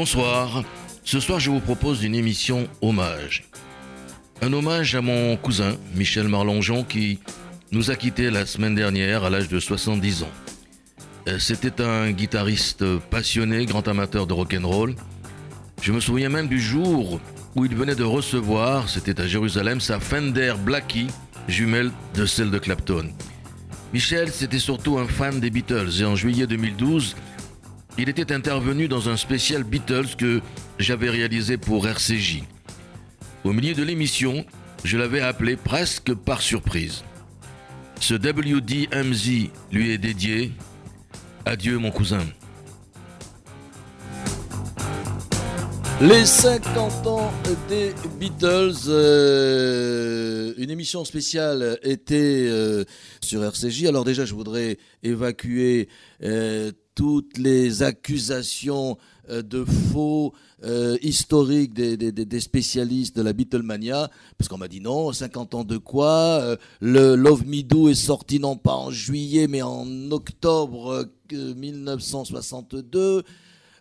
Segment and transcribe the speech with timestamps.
[0.00, 0.64] Bonsoir.
[1.04, 3.44] Ce soir, je vous propose une émission hommage.
[4.40, 7.18] Un hommage à mon cousin, Michel Marlongeon, qui
[7.70, 10.32] nous a quittés la semaine dernière à l'âge de 70 ans.
[11.28, 14.94] Euh, C'était un guitariste passionné, grand amateur de rock'n'roll.
[15.82, 17.20] Je me souviens même du jour
[17.54, 21.08] où il venait de recevoir, c'était à Jérusalem, sa Fender Blackie,
[21.46, 23.10] jumelle de celle de Clapton.
[23.92, 27.16] Michel, c'était surtout un fan des Beatles et en juillet 2012,
[27.98, 30.40] il était intervenu dans un spécial Beatles que
[30.78, 32.42] j'avais réalisé pour RCJ.
[33.44, 34.44] Au milieu de l'émission,
[34.84, 37.04] je l'avais appelé presque par surprise.
[38.00, 40.52] Ce WDMZ lui est dédié.
[41.44, 42.24] Adieu mon cousin.
[46.02, 47.30] Les 50 ans
[47.68, 52.84] des Beatles, euh, une émission spéciale était euh,
[53.20, 53.84] sur RCJ.
[53.84, 55.90] Alors déjà, je voudrais évacuer
[56.22, 58.98] euh, toutes les accusations
[59.30, 60.34] euh, de faux
[60.64, 65.78] euh, historiques des, spécialistes de la Beatlemania, parce qu'on m'a dit non, 50 ans de
[65.78, 66.10] quoi
[66.42, 71.54] Euh, Le Love Me Do est sorti non pas en juillet, mais en octobre euh,
[71.54, 73.22] 1962.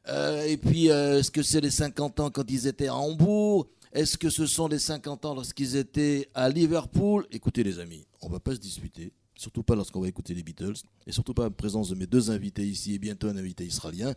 [0.07, 3.67] Euh, et puis, est-ce que c'est les 50 ans quand ils étaient à Hambourg?
[3.91, 7.27] Est-ce que ce sont les 50 ans lorsqu'ils étaient à Liverpool?
[7.31, 10.75] Écoutez les amis, on va pas se disputer, surtout pas lorsqu'on va écouter les Beatles,
[11.07, 14.13] et surtout pas en présence de mes deux invités ici et bientôt un invité israélien,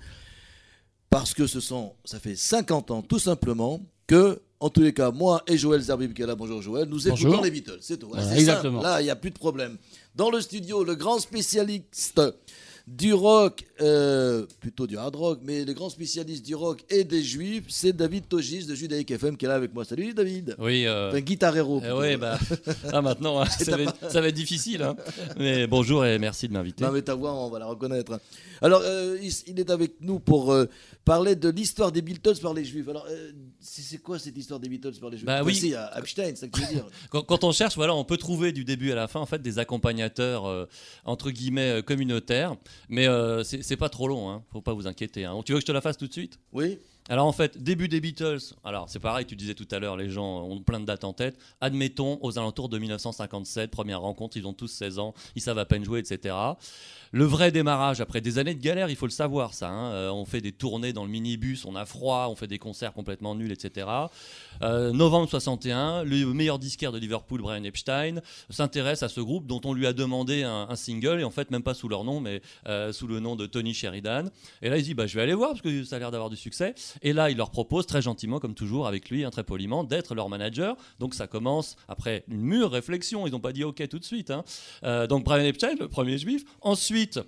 [1.11, 5.13] parce que ce sont, ça fait 50 ans tout simplement que, en tous les cas,
[5.13, 7.31] moi et Joël Zerbib qui est là, bonjour Joël, nous Bonjour.
[7.31, 8.09] écoutons les Beatles, c'est tout.
[8.09, 8.83] Voilà, c'est exactement.
[8.83, 8.93] simple.
[8.93, 9.79] Là, il n'y a plus de problème.
[10.17, 12.21] Dans le studio, le grand spécialiste
[12.87, 17.23] du rock, euh, plutôt du hard rock, mais le grand spécialiste du rock et des
[17.23, 19.85] juifs, c'est David Togis de Judaïque FM qui est là avec moi.
[19.85, 20.57] Salut David.
[20.59, 21.79] Oui, euh, Enfin, guitarero.
[21.79, 21.99] eh plutôt.
[21.99, 22.39] ouais, bah,
[22.93, 24.83] ah, maintenant, hein, ça, va être, ça va être difficile.
[24.83, 24.97] hein.
[25.39, 26.85] Mais bonjour et merci de m'inviter.
[26.85, 28.19] Non mais ta voix, on va la reconnaître.
[28.61, 30.67] Alors, euh, il, il est avec nous pour euh,
[31.05, 32.89] parler de l'histoire des Beatles par les Juifs.
[32.89, 33.07] Alors,
[33.61, 35.27] c'est c'est quoi cette histoire des Beatles par les Juifs?
[35.27, 35.55] Bah oui.
[35.55, 36.87] si, à Epstein, c'est ça que tu veux dire.
[37.11, 39.43] Quand, quand on cherche, voilà, on peut trouver du début à la fin en fait
[39.43, 40.69] des accompagnateurs
[41.05, 42.55] entre guillemets communautaires,
[42.89, 45.25] mais euh, c'est pas trop long, hein, faut pas vous inquiéter.
[45.25, 45.41] hein.
[45.45, 46.39] Tu veux que je te la fasse tout de suite?
[46.53, 46.79] Oui
[47.09, 48.55] Alors en fait, début des Beatles.
[48.65, 51.13] Alors c'est pareil, tu disais tout à l'heure, les gens ont plein de dates en
[51.13, 51.37] tête.
[51.61, 55.65] Admettons aux alentours de 1957, première rencontre, ils ont tous 16 ans, ils savent à
[55.65, 56.35] peine jouer, etc.
[57.15, 59.69] Le vrai démarrage, après des années de galère, il faut le savoir ça.
[59.69, 59.93] hein.
[59.93, 62.95] Euh, on fait des tournées dans le minibus, on a froid, on fait des concerts
[62.95, 63.87] complètement nuls, etc.
[64.63, 69.61] Euh, novembre 61, le meilleur disquaire de Liverpool, Brian Epstein, s'intéresse à ce groupe dont
[69.65, 72.41] on lui a demandé un, single, et en fait même pas sous leur nom, mais
[72.67, 74.31] euh, sous le nom de Tony Sheridan.
[74.63, 76.31] Et là il dit, bah, je vais aller voir parce que ça a l'air d'avoir
[76.31, 76.75] du succès.
[77.03, 80.15] Et là il leur propose très gentiment, comme toujours avec lui, hein, très poliment, d'être
[80.15, 80.77] leur manager.
[80.99, 84.31] Donc ça commence après une mûre réflexion, ils n'ont pas dit ok tout de suite.
[84.31, 84.45] hein.
[84.85, 86.45] Euh, donc Brian Epstein, le premier juif.
[86.61, 87.21] Ensuite,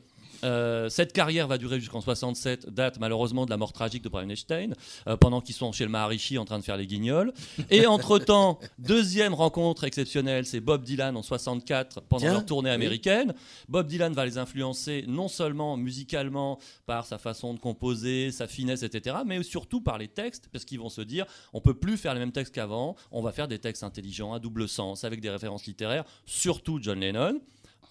[0.45, 4.29] euh, cette carrière va durer jusqu'en 67, date malheureusement de la mort tragique de Brian
[4.29, 4.71] Epstein,
[5.07, 7.33] euh, pendant qu'ils sont chez le Maharishi en train de faire les guignols.
[7.71, 12.75] Et entre-temps, deuxième rencontre exceptionnelle, c'est Bob Dylan en 64, pendant Tiens, leur tournée oui.
[12.75, 13.35] américaine.
[13.69, 18.83] Bob Dylan va les influencer non seulement musicalement par sa façon de composer, sa finesse,
[18.83, 22.15] etc., mais surtout par les textes, parce qu'ils vont se dire, on peut plus faire
[22.15, 25.31] les mêmes textes qu'avant, on va faire des textes intelligents, à double sens, avec des
[25.31, 27.41] références littéraires, surtout John Lennon.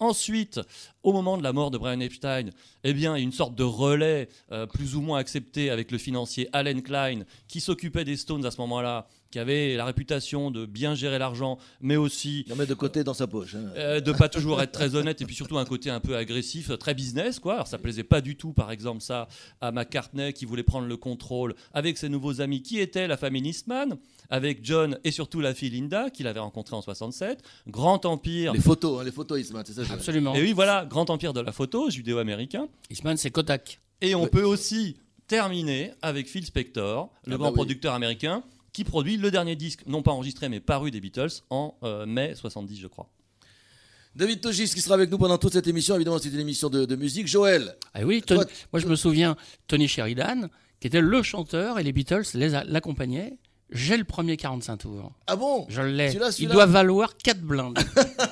[0.00, 0.60] Ensuite,
[1.02, 2.50] au moment de la mort de Brian Epstein,
[2.82, 6.82] eh bien, une sorte de relais euh, plus ou moins accepté avec le financier Allen
[6.82, 11.18] Klein, qui s'occupait des Stones à ce moment-là, qui avait la réputation de bien gérer
[11.18, 13.56] l'argent, mais aussi Il en met de côté dans sa poche.
[13.56, 13.64] hein.
[13.76, 16.70] euh, de pas toujours être très honnête et puis surtout un côté un peu agressif,
[16.78, 17.54] très business quoi.
[17.54, 19.26] Alors ça plaisait pas du tout par exemple ça
[19.60, 23.42] à McCartney qui voulait prendre le contrôle avec ses nouveaux amis qui étaient la famille
[23.48, 23.96] Eastman,
[24.30, 28.52] avec John et surtout la fille Linda qu'il avait rencontrée en 67, grand empire.
[28.52, 30.34] Les photos, hein, les photos, Isma, c'est ça Joël Absolument.
[30.36, 32.68] Et oui voilà, grand empire de la photo judéo-américain.
[32.88, 33.80] Eastman, c'est Kodak.
[34.00, 37.56] Et on peut aussi terminer avec Phil Spector, le Ah grand bah oui.
[37.56, 38.44] producteur américain
[38.74, 42.34] qui produit le dernier disque, non pas enregistré mais paru des Beatles en euh, mai
[42.34, 43.08] 70 je crois.
[44.16, 45.96] David Togis qui sera avec nous pendant toute cette émission.
[45.96, 47.26] Évidemment, c'est une émission de, de musique.
[47.26, 49.36] Joël, Ah oui, Tony- Toi, moi je me souviens
[49.66, 50.48] Tony Sheridan,
[50.78, 52.22] qui était le chanteur et les Beatles
[52.68, 53.38] l'accompagnaient
[53.70, 55.10] J'ai le premier 45 tours.
[55.26, 55.66] Ah bon?
[55.68, 56.12] Je l'ai.
[56.38, 57.78] Il doit valoir 4 blindes.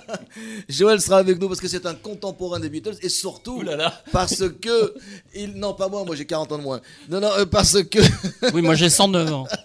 [0.69, 4.03] Joël sera avec nous parce que c'est un contemporain des Beatles et surtout là là.
[4.13, 4.95] parce que
[5.35, 7.99] il non pas moi moi j'ai 40 ans de moins non non euh, parce que
[8.55, 9.47] oui, moi j'ai 109 ans.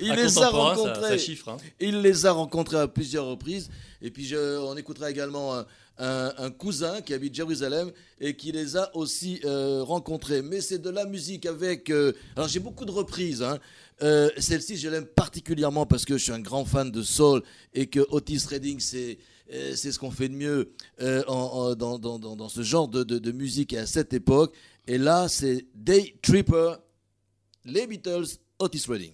[0.00, 1.56] il les a ça- rencontrés ça chiffre, hein.
[1.80, 3.68] il les a rencontrés à plusieurs reprises
[4.02, 5.66] et puis je, on écoutera également un,
[5.98, 10.78] un- un cousin qui habite Jérusalem et qui les a aussi euh, rencontrés mais c'est
[10.80, 13.58] de la musique avec euh, alors j'ai beaucoup de reprises hein.
[14.02, 17.42] Euh, celle-ci je l'aime particulièrement parce que je suis un grand fan de soul
[17.74, 19.18] et que Otis Redding c'est
[19.74, 22.88] c'est ce qu'on fait de mieux euh, en- en- dans, dans- dans- dans ce genre
[22.88, 24.54] de, de- de musique à cette époque.
[24.88, 26.76] Et là, c'est Day Tripper,
[27.66, 28.24] les Beatles,
[28.58, 29.12] Otis Redding.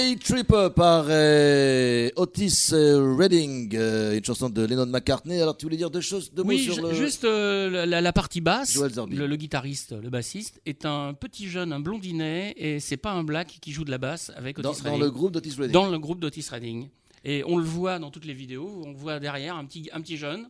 [0.00, 5.40] Day Tripper par euh, Otis euh, Redding, euh, une chanson de Lennon McCartney.
[5.42, 6.94] Alors tu voulais dire deux choses, deux Oui, mots sur ju- le.
[6.94, 8.76] juste euh, la, la partie basse.
[8.76, 13.22] Le, le guitariste, le bassiste, est un petit jeune, un blondinet, et c'est pas un
[13.24, 14.90] black qui joue de la basse avec Otis dans, Redding.
[14.90, 15.72] dans le groupe d'Otis Redding.
[15.72, 16.88] Dans le groupe d'Otis Redding.
[17.24, 20.16] Et on le voit dans toutes les vidéos, on voit derrière un petit, un petit
[20.16, 20.48] jeune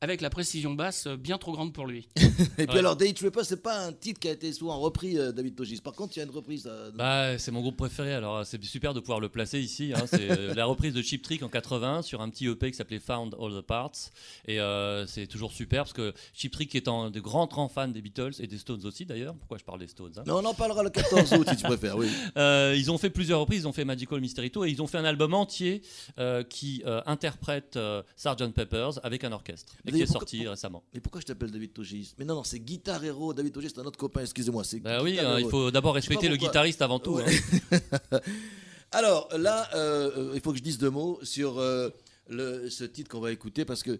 [0.00, 2.08] avec la précision basse bien trop grande pour lui.
[2.58, 2.78] Et puis Ouais.
[2.80, 5.80] alors Day Tripper, c'est pas un titre qui a été souvent repris, euh, David Togis.
[5.80, 6.66] Par contre, il y a une reprise.
[6.70, 9.92] euh, Bah, c'est mon groupe préféré, alors c'est super de pouvoir le placer ici.
[9.94, 10.04] hein.
[10.06, 12.98] C'est euh, la reprise de Cheap Trick en 80 sur un petit EP qui s'appelait
[13.00, 14.10] Found All the Parts.
[14.46, 18.02] Et euh, c'est toujours super parce que Cheap Trick étant de grands, grands fans des
[18.02, 19.34] Beatles et des Stones aussi d'ailleurs.
[19.34, 20.22] Pourquoi je parle des Stones hein?
[20.26, 22.08] Mais on en parlera le 14 août si tu préfères, oui.
[22.36, 24.86] Euh, ils ont fait plusieurs reprises, ils ont fait Magical Mystery Tour et ils ont
[24.86, 25.80] fait un album entier
[26.18, 30.46] euh, qui euh, interprète euh, Sgt Peppers avec un orchestre et qui est pourquoi- sorti
[30.48, 30.82] récemment.
[30.94, 32.14] Mais pourquoi je t'appelle David Togis?
[32.18, 33.32] Mais non, non, c'est Guitar Hero.
[33.34, 34.62] David Togis, c'est un autre copain, excusez-moi.
[34.82, 37.14] Bah oui, hein, il faut d'abord respecter le guitariste avant tout.
[37.14, 37.24] Ouais.
[37.72, 38.20] hein.
[38.92, 41.90] Alors là, euh, il faut que je dise deux mots sur euh,
[42.28, 43.98] le- ce titre qu'on va écouter parce que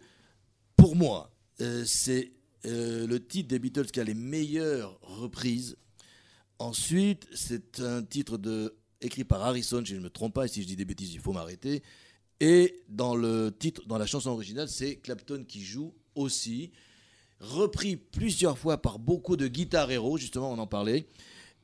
[0.77, 2.33] pour moi, euh, c'est
[2.65, 5.77] le titre des Beatles qui a les meilleures reprises.
[6.59, 10.49] Ensuite, c'est un titre de, écrit par Harrison, si je ne me trompe pas, et
[10.49, 11.83] si je dis des bêtises, il faut m'arrêter.
[12.41, 16.71] Et dans le titre, dans la chanson originale, c'est Clapton qui joue aussi,
[17.41, 21.07] repris plusieurs fois par beaucoup de guitar héros, justement, on en parlait.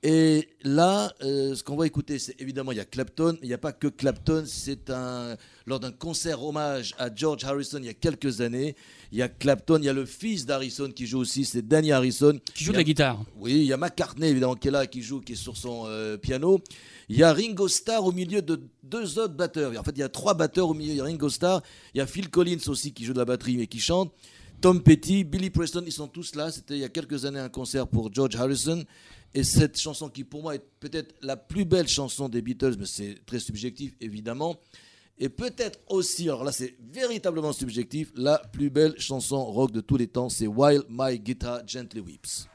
[0.04, 3.38] Et là, euh, ce qu'on va écouter, c'est évidemment, il y a Clapton.
[3.40, 4.42] Il n'y a pas que Clapton.
[4.46, 8.74] C'est un, lors d'un concert hommage à George Harrison il y a quelques années.
[9.12, 11.92] Il y a Clapton, il y a le fils d'Harrison qui joue aussi, c'est Danny
[11.92, 12.36] Harrison.
[12.52, 13.22] Qui joue de la guitare.
[13.36, 15.84] Oui, il y a McCartney évidemment qui est là, qui joue, qui est sur son
[15.86, 16.60] euh, piano.
[17.08, 19.72] Il y a Ringo Starr au milieu de deux autres batteurs.
[19.78, 20.92] En fait, il y a trois batteurs au milieu.
[20.92, 21.62] Il y a Ringo Starr,
[21.94, 24.12] il y a Phil Collins aussi qui joue de la batterie mais qui chante.
[24.60, 26.52] Tom Petty, Billy Preston, ils sont tous là.
[26.52, 28.84] C'était il y a quelques années un concert pour George Harrison.
[29.34, 32.86] Et cette chanson qui pour moi est peut-être la plus belle chanson des Beatles, mais
[32.86, 34.56] c'est très subjectif évidemment.
[35.18, 39.96] Et peut-être aussi, alors là c'est véritablement subjectif, la plus belle chanson rock de tous
[39.96, 42.48] les temps, c'est While My Guitar Gently Weeps.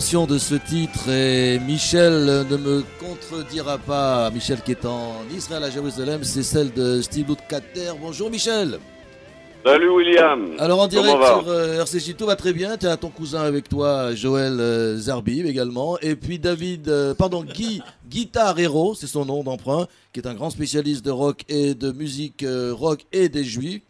[0.00, 4.30] Version de ce titre et Michel ne me contredira pas.
[4.30, 7.92] Michel qui est en Israël à Jérusalem, c'est celle de Steve Lutkater.
[8.00, 8.78] Bonjour Michel.
[9.62, 10.52] Salut William.
[10.58, 12.78] Alors en direct Comment sur euh, RCJ, tout va très bien.
[12.78, 15.98] Tu as ton cousin avec toi, Joël euh, Zarbib également.
[15.98, 20.34] Et puis David, euh, pardon, Guy Guitar Hero, c'est son nom d'emprunt, qui est un
[20.34, 23.82] grand spécialiste de rock et de musique rock et des juifs.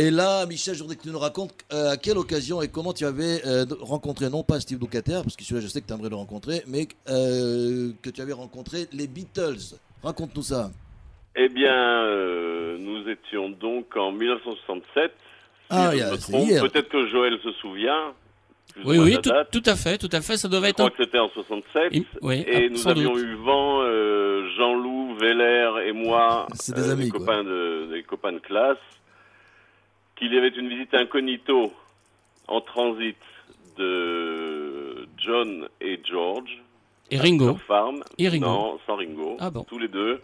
[0.00, 2.92] Et là, Michel, je voudrais que tu nous racontes euh, à quelle occasion et comment
[2.92, 5.92] tu avais euh, rencontré, non pas Steve Lukather, parce que celui-là, je sais que tu
[5.92, 9.74] aimerais le rencontrer, mais euh, que tu avais rencontré les Beatles.
[10.04, 10.70] Raconte-nous ça.
[11.34, 11.74] Eh bien,
[12.04, 15.10] euh, nous étions donc en 1967.
[15.10, 15.96] Si Ah, je
[16.36, 16.62] hier.
[16.62, 18.14] Peut-être que Joël se souvient.
[18.84, 19.30] Oui, oui, tout,
[19.66, 20.36] à fait, tout à fait.
[20.36, 20.74] Ça devait Je être.
[20.76, 21.88] crois un- que c'était en 67.
[21.90, 23.24] Il- oui, et ah, nous avions doute.
[23.24, 27.18] eu vent, euh, Jean-Loup, Véler et moi, C'est des amis, quoi.
[27.18, 28.76] copains de, des copains de classe,
[30.18, 31.72] qu'il y avait une visite incognito
[32.48, 33.16] en transit
[33.76, 36.62] de John et George.
[37.10, 37.56] Et Ringo.
[37.66, 38.02] Farm.
[38.18, 38.46] Et Ringo.
[38.46, 39.36] Non, sans Ringo.
[39.40, 39.64] Ah bon.
[39.64, 40.20] Tous les deux.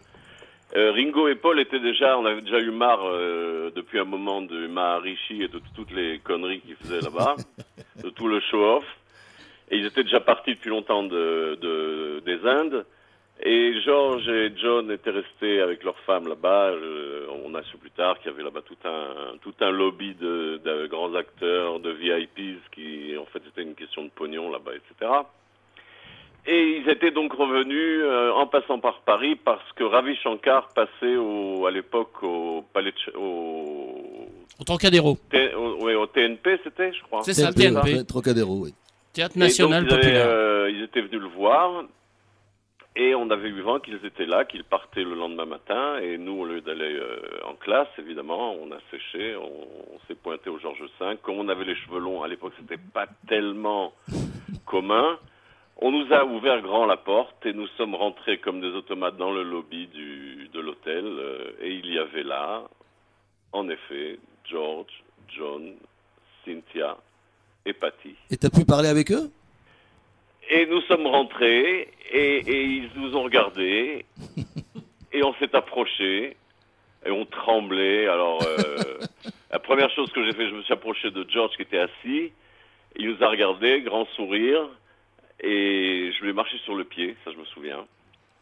[0.76, 4.42] Euh, Ringo et Paul étaient déjà, on avait déjà eu marre euh, depuis un moment
[4.42, 7.36] de Maharishi et de toutes les conneries qu'ils faisaient là-bas,
[8.02, 8.84] de tout le show-off.
[9.70, 12.84] Et ils étaient déjà partis depuis longtemps de, de- des Indes.
[13.42, 16.70] Et George et John étaient restés avec leurs femmes là-bas.
[16.70, 20.14] Euh, on a su plus tard qu'il y avait là-bas tout un, tout un lobby
[20.14, 24.72] de, de grands acteurs, de VIPs, qui en fait c'était une question de pognon là-bas,
[24.76, 25.10] etc.
[26.46, 31.16] Et ils étaient donc revenus euh, en passant par Paris parce que Ravi Shankar passait
[31.16, 34.28] au, à l'époque au palais de au,
[34.60, 35.18] Au Trocadéro.
[35.30, 37.22] T- au, ouais, au TNP, c'était, je crois.
[37.24, 38.74] C'est ça, le TNP, Trocadéro, oui.
[39.12, 40.26] Théâtre Et National donc, ils, avaient, Populaire.
[40.28, 41.84] euh, ils étaient venus le voir
[42.96, 45.98] et on avait eu vent qu'ils étaient là, qu'ils partaient le lendemain matin.
[45.98, 50.48] Et nous, au lieu d'aller euh, en classe, évidemment, on a séché, on, s'est pointé
[50.48, 51.16] au Georges V.
[51.22, 53.92] Comme on avait les cheveux longs, à l'époque, c'était pas tellement
[54.64, 55.18] commun.
[55.78, 59.32] On nous a ouvert grand la porte et nous sommes rentrés comme des automates dans
[59.32, 59.88] le lobby
[60.52, 61.04] de l'hôtel.
[61.04, 62.62] euh, et il y avait là,
[63.52, 65.02] en effet, George,
[65.36, 65.74] John,
[66.44, 66.96] Cynthia
[67.66, 68.14] et Patty.
[68.30, 69.30] Et tu as pu parler avec eux?
[70.50, 74.04] Et nous sommes rentrés et, et ils nous ont regardés
[75.12, 76.36] et on s'est approchés
[77.06, 78.06] et on tremblait.
[78.08, 78.98] Alors, euh,
[79.50, 82.32] la première chose que j'ai fait, je me suis approché de George qui était assis.
[82.96, 84.68] Il nous a regardé, grand sourire,
[85.40, 87.84] et je lui ai marché sur le pied, ça je me souviens.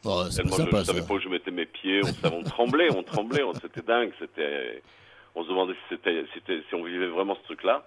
[0.04, 1.06] Oh, C'est Tellement je, je savais ça.
[1.06, 4.12] pas où je mettais mes pieds, on, savait- on tremblait, on tremblait, on- c'était dingue,
[4.18, 4.82] c'était,
[5.34, 7.84] on se demandait si c'était, c'était- si on vivait vraiment ce truc-là.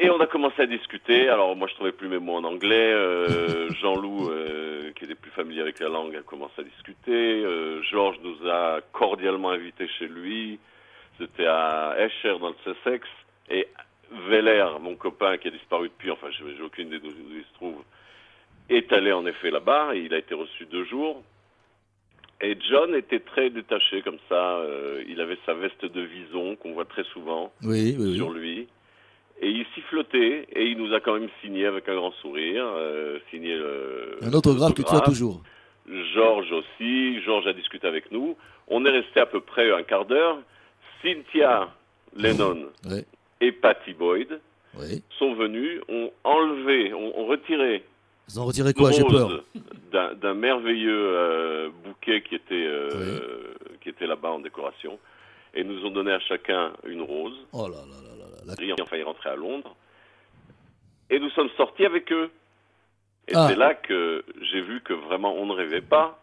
[0.00, 1.28] Et on a commencé à discuter.
[1.28, 2.92] Alors moi je trouvais plus mes mots en anglais.
[2.92, 7.44] Euh, Jean-Loup, euh, qui était plus familier avec la langue, a commencé à discuter.
[7.44, 10.58] Euh, Georges nous a cordialement invités chez lui.
[11.18, 13.06] C'était à Escher dans le Sussex.
[13.50, 13.68] Et
[14.28, 17.82] Veller, mon copain qui a disparu depuis, enfin j'ai aucune idée d'où il se trouve,
[18.68, 19.94] est allé en effet là-bas.
[19.94, 21.22] Il a été reçu deux jours.
[22.40, 24.60] Et John était très détaché comme ça.
[25.06, 28.16] il avait sa veste de vison qu'on voit très souvent Oui, oui, oui.
[28.16, 28.66] sur lui.
[29.40, 33.18] Et il sifflotait et il nous a quand même signé avec un grand sourire, euh,
[33.30, 35.42] signé le, Un autographe que tu as toujours.
[36.14, 38.36] Georges aussi, Georges a discuté avec nous.
[38.68, 40.38] On est resté à peu près un quart d'heure.
[41.02, 41.68] Cynthia
[42.16, 43.04] Lennon Ouais.
[43.40, 44.40] et Patty Boyd
[45.18, 47.84] sont venus, ont enlevé, ont, ont retiré
[48.28, 48.90] Ils ont retiré quoi?
[48.92, 49.44] J'ai peur.
[49.92, 54.98] d'un- d'un merveilleux euh, bouquet qui était, euh, qui était là-bas en décoration
[55.54, 57.36] et nous ont donné à chacun une rose.
[57.52, 58.13] Oh là là là
[58.46, 59.74] Paris, enfin, il rentrait à Londres.
[61.10, 62.30] Et nous sommes sortis avec eux.
[63.28, 63.46] Et Ah.
[63.48, 66.20] c'est là que j'ai vu que vraiment on ne rêvait pas.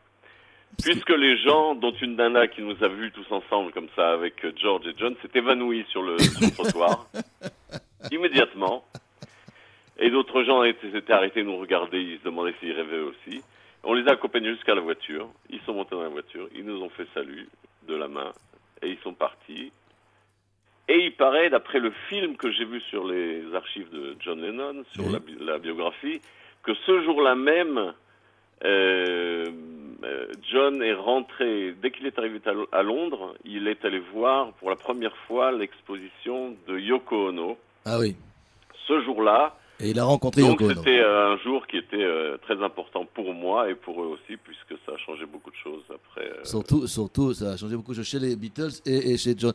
[0.84, 4.36] Puisque les gens, dont une nana qui nous a vus tous ensemble comme ça avec
[4.58, 7.08] George et John, s'est évanouie sur le, sur le trottoir.
[8.12, 8.84] immédiatement.
[10.00, 13.42] Et d'autres gens étaient, s'étaient arrêtés nous regarder, ils se demandaient s'ils rêvaient aussi.
[13.84, 15.28] On les a accompagnés jusqu'à la voiture.
[15.50, 17.48] Ils sont montés dans la voiture, ils nous ont fait salut
[17.88, 18.32] de la main
[18.82, 19.72] et ils sont partis.
[20.88, 24.84] Et il paraît, d'après le film que j'ai vu sur les archives de John Lennon,
[24.94, 25.14] sur Oui.
[25.14, 26.20] la, bi- la biographie,
[26.64, 27.94] que ce jour-là même,
[28.66, 29.46] euh,
[30.04, 34.00] euh, John est rentré, dès qu'il est arrivé à Lo- à Londres, il est allé
[34.14, 37.58] voir pour la première fois l'exposition de Yoko Ono.
[37.86, 38.16] Ah oui.
[38.88, 40.82] Ce jour-là, Et il a rencontré donc Yoko Ono.
[40.84, 42.06] c'était euh, un jour qui était
[42.42, 45.84] très important pour moi et pour eux aussi, puisque ça a changé beaucoup de choses
[45.90, 46.30] après.
[46.44, 49.54] Surtout, surtout, ça a changé beaucoup de choses chez les Beatles et, et chez John.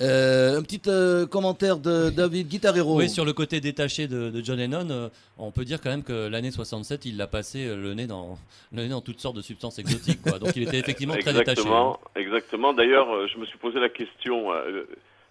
[0.00, 2.96] Euh, un petit euh, commentaire de David Guitarero.
[2.98, 6.02] Oui, sur le côté détaché de, de John Lennon, euh, on peut dire quand même
[6.02, 8.38] que l'année 67, il l'a passé le nez dans
[8.72, 10.22] le nez dans toutes sortes de substances exotiques.
[10.22, 10.38] Quoi.
[10.38, 11.60] Donc il était effectivement très détaché.
[11.60, 11.62] hein.
[11.62, 12.72] Exactement, exactement.
[12.72, 14.52] D'ailleurs, euh, je me suis posé la question.
[14.52, 14.84] euh,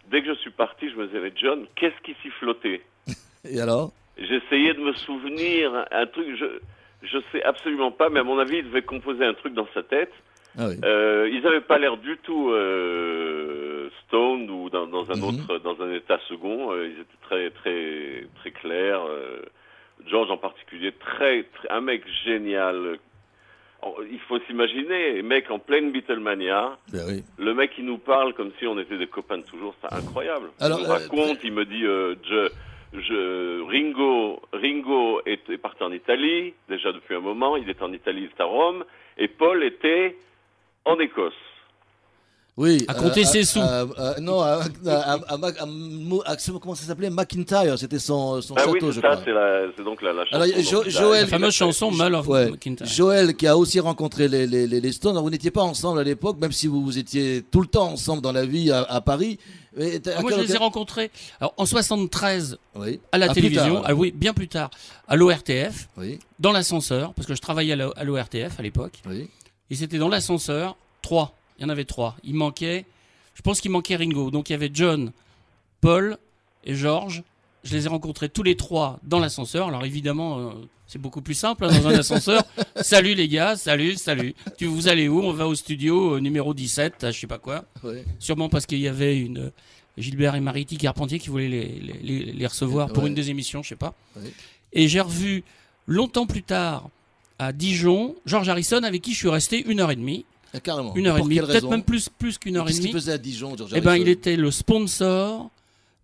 [0.09, 2.81] dès que je suis parti, je me disais, mais John, qu'est-ce qui s'y flottait?
[3.49, 3.91] Et alors?
[4.17, 6.45] J'essayais de me souvenir un truc, je
[7.03, 9.81] je sais absolument pas, mais à mon avis, il devait composer un truc dans sa
[9.81, 10.11] tête.
[10.57, 10.75] Ah oui.
[10.83, 15.23] Euh, ils n'avaient pas l'air du tout euh, stoned ou dans, dans un Mhm.
[15.23, 16.71] autre, dans un état second.
[16.73, 19.01] Euh, ils étaient très, très, très clairs.
[19.07, 19.41] Euh,
[20.07, 22.97] George en particulier, très, très- un mec génial.
[24.11, 27.23] Il faut s'imaginer, mec en pleine Beatlemania, Ben oui.
[27.39, 30.49] le mec qui nous parle comme si on était des copains de toujours, c'est incroyable.
[30.59, 32.49] Alors, il nous euh, raconte, il me dit, je,
[32.93, 37.57] je, Ringo, Ringo est, est parti en Italie déjà depuis un moment.
[37.57, 38.83] Il est en Italie, il est à Rome,
[39.17, 40.15] et Paul était
[40.85, 41.33] en Écosse.
[42.57, 42.83] Oui.
[42.89, 43.61] À compter ses sous.
[43.61, 47.09] à- à- non, à, à- à- à Mac- à Mo- à- comment ça s'appelait?
[47.09, 49.21] McIntyre, c'était son, son Ah oui, château, c'est je ça, crois.
[49.23, 50.35] c'est la- c'est donc la, la chanson.
[50.43, 52.51] Alors, Jo- Joël- La fameuse chanson Mull of Ouais.
[52.51, 52.85] McIntyre.
[52.85, 55.11] Joël qui a aussi rencontré les, les, les, les Stones.
[55.13, 57.93] Alors, vous n'étiez pas ensemble à l'époque, même si vous, vous étiez tout le temps
[57.93, 59.39] ensemble dans la vie à, à Paris.
[59.77, 62.99] Mais t'as- à Ah, Moi, je les ai rencontrés alors, en 73 Oui.
[63.13, 64.69] à la Ah, télévision, tard, ah oui, bien plus tard,
[65.07, 68.99] à l'ORTF, Oui, dans l'ascenseur, parce que je travaillais à la- à l'ORTF à l'époque.
[69.07, 69.29] oui.
[69.71, 71.35] Et c'était dans l'ascenseur, trois.
[71.57, 72.15] Il y en avait trois.
[72.23, 72.85] Il manquait,
[73.35, 74.29] je pense qu'il manquait Ringo.
[74.29, 75.11] Donc il y avait John,
[75.79, 76.17] Paul
[76.63, 77.23] et George.
[77.63, 79.67] Je les ai rencontrés tous les trois dans l'ascenseur.
[79.69, 80.49] Alors évidemment, euh,
[80.87, 82.43] c'est beaucoup plus simple hein, dans un ascenseur.
[82.81, 84.35] salut les gars, salut, salut.
[84.57, 85.21] Tu, vous allez où?
[85.21, 87.63] On va au studio euh, numéro 17, à je sais pas quoi.
[88.19, 89.49] Sûrement parce qu'il y avait une euh,
[89.97, 93.09] Gilbert et Mariti Carpentier qui voulaient les, les- les- les recevoir pour Ouais.
[93.09, 93.93] une des émissions, je sais pas.
[94.15, 94.33] Ouais.
[94.73, 95.43] Et j'ai revu
[95.85, 96.89] longtemps plus tard
[97.41, 100.25] à Dijon George Harrison avec qui je suis resté une heure et demie.
[100.53, 100.93] Ah, Carrément.
[100.95, 102.99] Une heure et demie, peut-être même plus, plus qu'une heure et Qu'est-ce qu'il demie.
[102.99, 105.49] faisait à Dijon, George Eh ben, Harrison il était le sponsor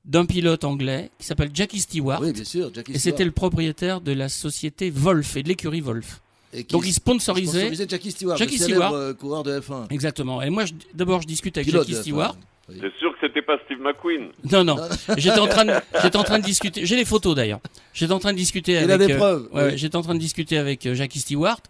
[0.06, 2.22] d'un pilote anglais qui s'appelle Jackie Stewart.
[2.22, 2.72] Oui, bien sûr.
[2.74, 6.22] Jackie et c'était le propriétaire de la société Wolf et de l'écurie Wolf.
[6.54, 7.52] Et qui Donc il sponsorisait.
[7.52, 8.94] sponsorisait Jackie Stewart, Jackie le célèbre Stewart.
[8.94, 9.88] euh, coureur de F1.
[9.90, 10.42] Exactement.
[10.42, 12.02] Et moi, d'abord, je discute avec Pilote Jackie de F1.
[12.04, 12.38] Stewart.
[12.70, 12.76] Oui.
[12.82, 14.30] C'est sûr que c'était pas Steve McQueen.
[14.52, 14.76] Non, non.
[15.18, 16.86] J'étais en train de, j'étais en train de discuter.
[16.86, 17.62] J'ai les photos d'ailleurs.
[17.94, 18.92] J'étais en train de discuter Il avec.
[18.92, 19.50] a des euh, preuves.
[19.54, 19.78] ouais, oui.
[19.78, 21.62] J'étais en train de discuter avec euh, Jackie Stewart.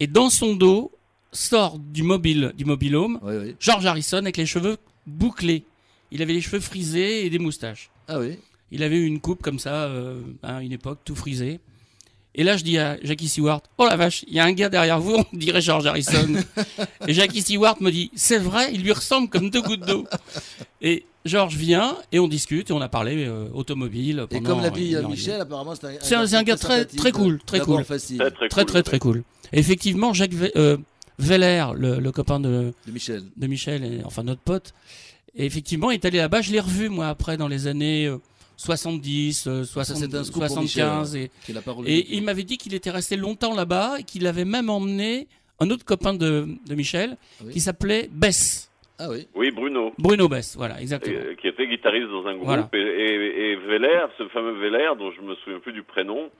[0.00, 0.92] Et dans son dos
[1.32, 3.56] sort du mobile, du mobilhome, Oui, oui.
[3.60, 5.64] George Harrison avec les cheveux bouclés.
[6.10, 7.90] Il avait les cheveux frisés et des moustaches.
[8.08, 8.38] Ah oui.
[8.70, 11.60] Il avait eu une coupe comme ça, euh, à une époque, tout frisé.
[12.34, 14.68] Et là, je dis à Jackie Stewart, oh la vache, il y a un gars
[14.70, 16.34] derrière vous, on dirait George Harrison.
[17.06, 20.06] et Jackie Stewart me dit, c'est vrai, il lui ressemble comme deux gouttes d'eau.
[20.80, 24.26] Et George vient et on discute et on a parlé euh, automobile.
[24.30, 25.06] Et comme l'a dit euh.
[25.06, 27.84] Michel, apparemment, c'est un, C'est un- c'est un gars très- très cool, très cool.
[27.84, 29.22] facile Très, très, Très cool, très très cool.
[29.52, 30.78] Et effectivement, Jacques Ve- euh,
[31.18, 33.22] Veller, le, le copain de, de Michel.
[33.36, 34.72] de Michel, et, enfin notre pote,
[35.36, 36.40] et effectivement est allé là-bas.
[36.40, 38.16] Je l'ai revu moi après dans les années euh,
[38.56, 42.06] 70, euh, 60, c'est un scoop pour 75 Michel, et, qui est la parole et
[42.14, 45.26] il m'avait dit qu'il était resté longtemps là-bas et qu'il avait même emmené
[45.60, 47.52] un autre copain de, de Michel Oui.
[47.52, 49.26] qui s'appelait Bess, Ah oui.
[49.34, 51.16] Oui, Bruno, Bruno Bess, voilà, exactement.
[51.16, 52.46] euh, qui était guitariste dans un groupe.
[52.46, 52.68] Voilà.
[52.72, 56.30] Et, et, et Veller, ce fameux Veller, dont je me souviens plus du prénom,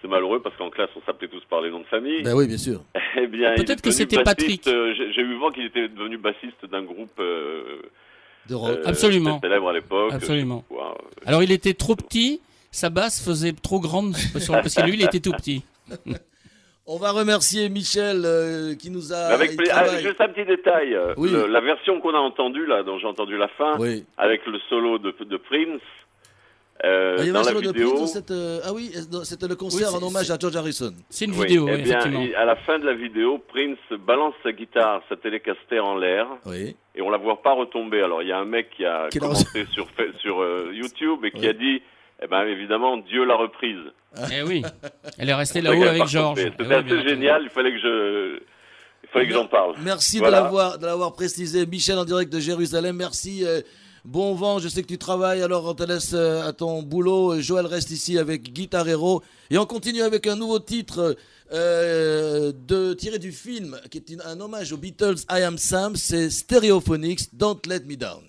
[0.00, 2.22] c'est malheureux parce qu'en classe, on s'appelait tous par les noms de famille.
[2.22, 2.82] Ben oui, bien sûr.
[3.16, 4.66] Eh bien, il Peut-être que c'était Patrick.
[4.68, 7.82] euh, J'ai j'ai eu vent qu'il était devenu bassiste d'un groupe euh,
[8.50, 8.70] De rock.
[8.78, 9.40] euh, Absolument.
[9.40, 10.12] célèbre à l'époque.
[10.12, 10.64] Absolument.
[10.68, 10.98] Quoi.
[11.24, 15.02] Alors il était trop petit, sa basse faisait trop grande sur- parce que lui il
[15.02, 15.62] était tout petit.
[16.86, 19.16] On va remercier Michel euh, qui nous a.
[19.16, 20.92] Avec ah, juste un petit détail.
[20.94, 21.30] euh, Oui.
[21.30, 24.04] le- la version qu'on a entendue là, dont j'ai entendu la fin, Oui.
[24.18, 25.80] avec le solo de, de Prince.
[26.84, 28.30] Euh, Ah, il y avait dans un la de vidéo, Prince dans cette.
[28.30, 28.92] euh, Ah oui,
[29.24, 30.92] c'était le concert Oui, en hommage à George Harrison.
[31.10, 32.20] C'est une Oui, vidéo, eh oui, bien, effectivement.
[32.22, 36.26] il- à la fin de la vidéo, Prince balance sa guitare, sa télécaster en l'air,
[36.46, 36.76] Oui.
[36.94, 38.00] et on la voit pas retomber.
[38.02, 39.86] Alors il y a un mec qui a Qui commenté sur,
[40.20, 41.48] sur euh, YouTube et qui Oui.
[41.48, 41.82] a dit,
[42.22, 43.78] eh ben évidemment, Dieu l'a reprise.
[44.32, 44.62] Eh oui,
[45.18, 46.40] elle est restée là-haut avec George.
[46.40, 48.40] Eh C'était assez génial, il fallait que je,
[49.04, 49.74] il fallait que j'en parle.
[49.84, 50.38] Merci Voilà.
[50.38, 51.64] de l'avoir de l'avoir précisé.
[51.66, 52.96] Michel en direct de Jérusalem.
[52.96, 53.44] Merci.
[54.04, 54.58] Bon vent.
[54.58, 57.40] Je sais que tu travailles, alors on te laisse euh, à ton boulot.
[57.40, 59.22] Joël reste ici avec Guitar Hero.
[59.50, 61.16] Et on continue avec un nouveau titre
[61.52, 65.96] euh, de, tiré du film qui est un hommage aux Beatles I Am Sam.
[65.96, 68.22] C'est Stereophonics, Don't Let Me Down.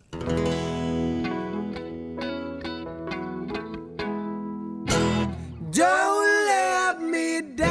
[5.71, 7.70] Don't let me down.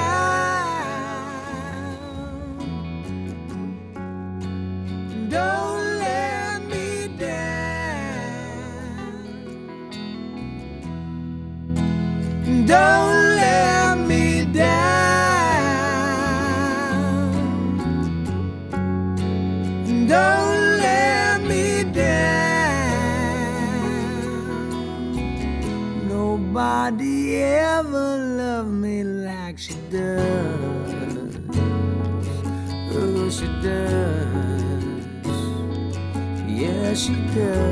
[37.33, 37.70] Yeah,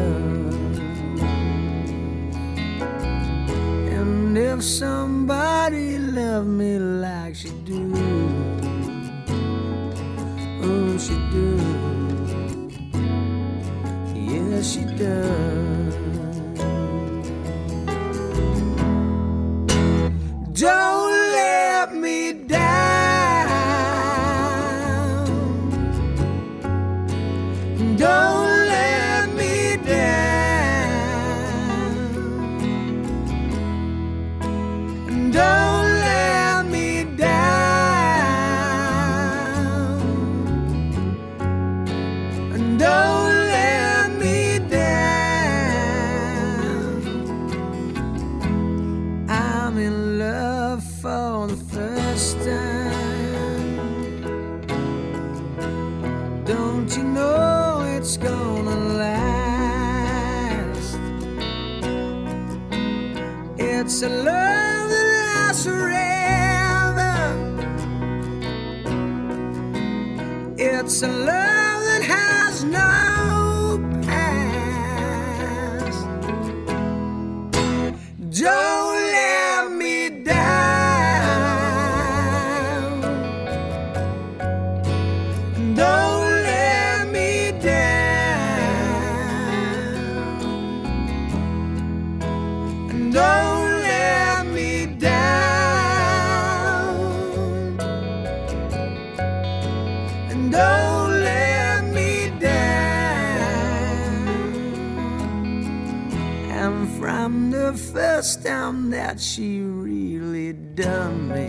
[78.40, 78.77] Don't
[110.78, 111.48] done me,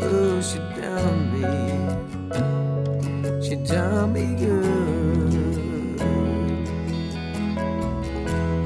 [0.00, 1.42] oh, she done me,
[3.42, 6.00] she done me good.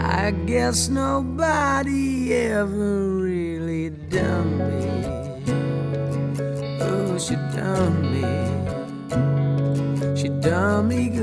[0.03, 4.89] I guess nobody ever really done me.
[6.83, 8.27] Oh, she done me,
[10.21, 11.20] she done me good.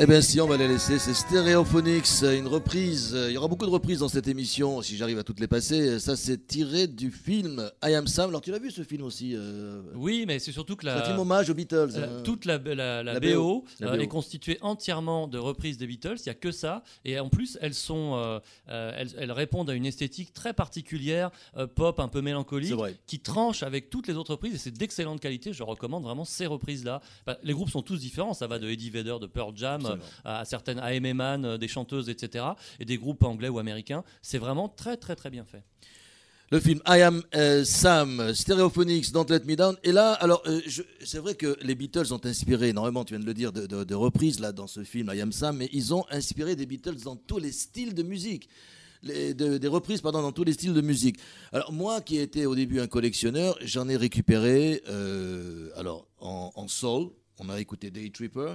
[0.00, 3.66] Eh bien si, on va les laisser, c'est Stereophonics, une reprise, il y aura beaucoup
[3.66, 7.10] de reprises dans cette émission, si j'arrive à toutes les passer, ça c'est tiré du
[7.10, 10.52] film I Am Sam, alors tu l'as vu ce film aussi euh, Oui, mais c'est
[10.52, 11.90] surtout que C'est un la, film hommage aux Beatles.
[11.96, 12.22] euh, hein.
[12.22, 14.02] toute la, la- la La BO, BO, la euh, BO.
[14.02, 16.14] est constituée entièrement de reprises des Beatles.
[16.18, 16.84] Il n'y a que ça.
[17.04, 18.38] Et en plus, elles, sont, euh,
[18.96, 21.32] elles, elles répondent à une esthétique très particulière,
[21.74, 22.74] pop, un peu mélancolique,
[23.08, 24.54] qui tranche avec toutes les autres reprises.
[24.54, 25.52] Et c'est d'excellente qualité.
[25.52, 27.00] Je recommande vraiment ces reprises-là.
[27.26, 28.32] Bah, les groupes sont tous différents.
[28.34, 30.04] Ça va de Eddie Vedder, de Pearl Jam, Absolument.
[30.24, 31.04] à certaines A.M.
[31.06, 32.44] Eman, euh, des chanteuses, etc.
[32.80, 34.04] Et des groupes anglais ou américains.
[34.22, 35.62] C'est vraiment très, très, très bien fait.
[36.50, 39.76] Le film I Am euh, Sam, Stereophonics, Don't Let Me Down.
[39.84, 40.60] Et là, alors, euh,
[41.04, 43.84] c'est vrai que les Beatles ont inspiré énormément, tu viens de le dire, de, de-
[43.84, 47.00] de reprises là dans ce film I Am Sam, mais ils ont inspiré des Beatles
[47.04, 48.48] dans tous les styles de musique.
[49.02, 51.18] Les- de- des reprises pardon, dans tous les styles de musique.
[51.52, 56.66] Alors moi qui étais au début un collectionneur, j'en ai récupéré euh, alors en, en
[56.66, 58.54] soul, on a écouté Day Tripper,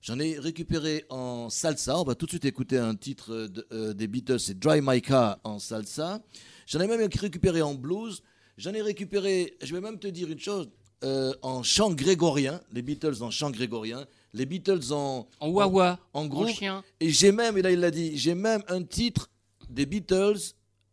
[0.00, 3.92] j'en ai récupéré en salsa, on va tout de suite écouter un titre de- euh,
[3.94, 6.20] des Beatles, c'est Dry My Car en salsa.
[6.66, 8.22] J'en ai même récupéré en blues.
[8.56, 10.68] J'en ai récupéré, je vais même te dire une chose,
[11.04, 16.22] euh, en chant grégorien, les Beatles en chant grégorien, les Beatles en, En wawa, en
[16.22, 16.48] en groupe.
[16.48, 16.82] chien.
[17.00, 19.30] Et j'ai même, et là il l'a dit, j'ai même un titre
[19.70, 20.38] des Beatles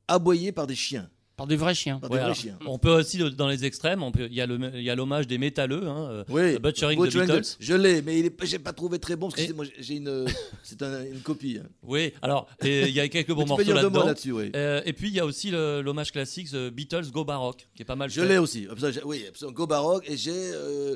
[0.08, 1.10] aboyé par des chiens.
[1.38, 2.00] Par des vrais chiens.
[2.00, 2.58] Par Ouais, des vrais alors, chiens.
[2.65, 6.24] on peut aussi, euh, dans les extrêmes, il y a l'hommage des métalleux, hein, euh,
[6.30, 7.56] Oui, Butchering Butch the Beatles.
[7.60, 9.95] Je l'ai, mais est, j'ai pas trouvé très bon parce que Et- c'est- moi j'ai
[9.95, 10.26] une,
[10.63, 11.60] c'est un- une copie.
[11.62, 11.67] hein.
[11.84, 14.13] Oui, alors il y a quelques bons morceaux là-dedans.
[14.28, 14.52] oui.
[14.56, 17.86] Euh, et puis il y a aussi l'hommage classique The Beatles Go Baroque, qui est
[17.86, 18.67] pas mal Je l'ai aussi.
[19.04, 19.26] Oui.
[19.54, 20.32] Go Baroque et j'ai.
[20.34, 20.95] euh,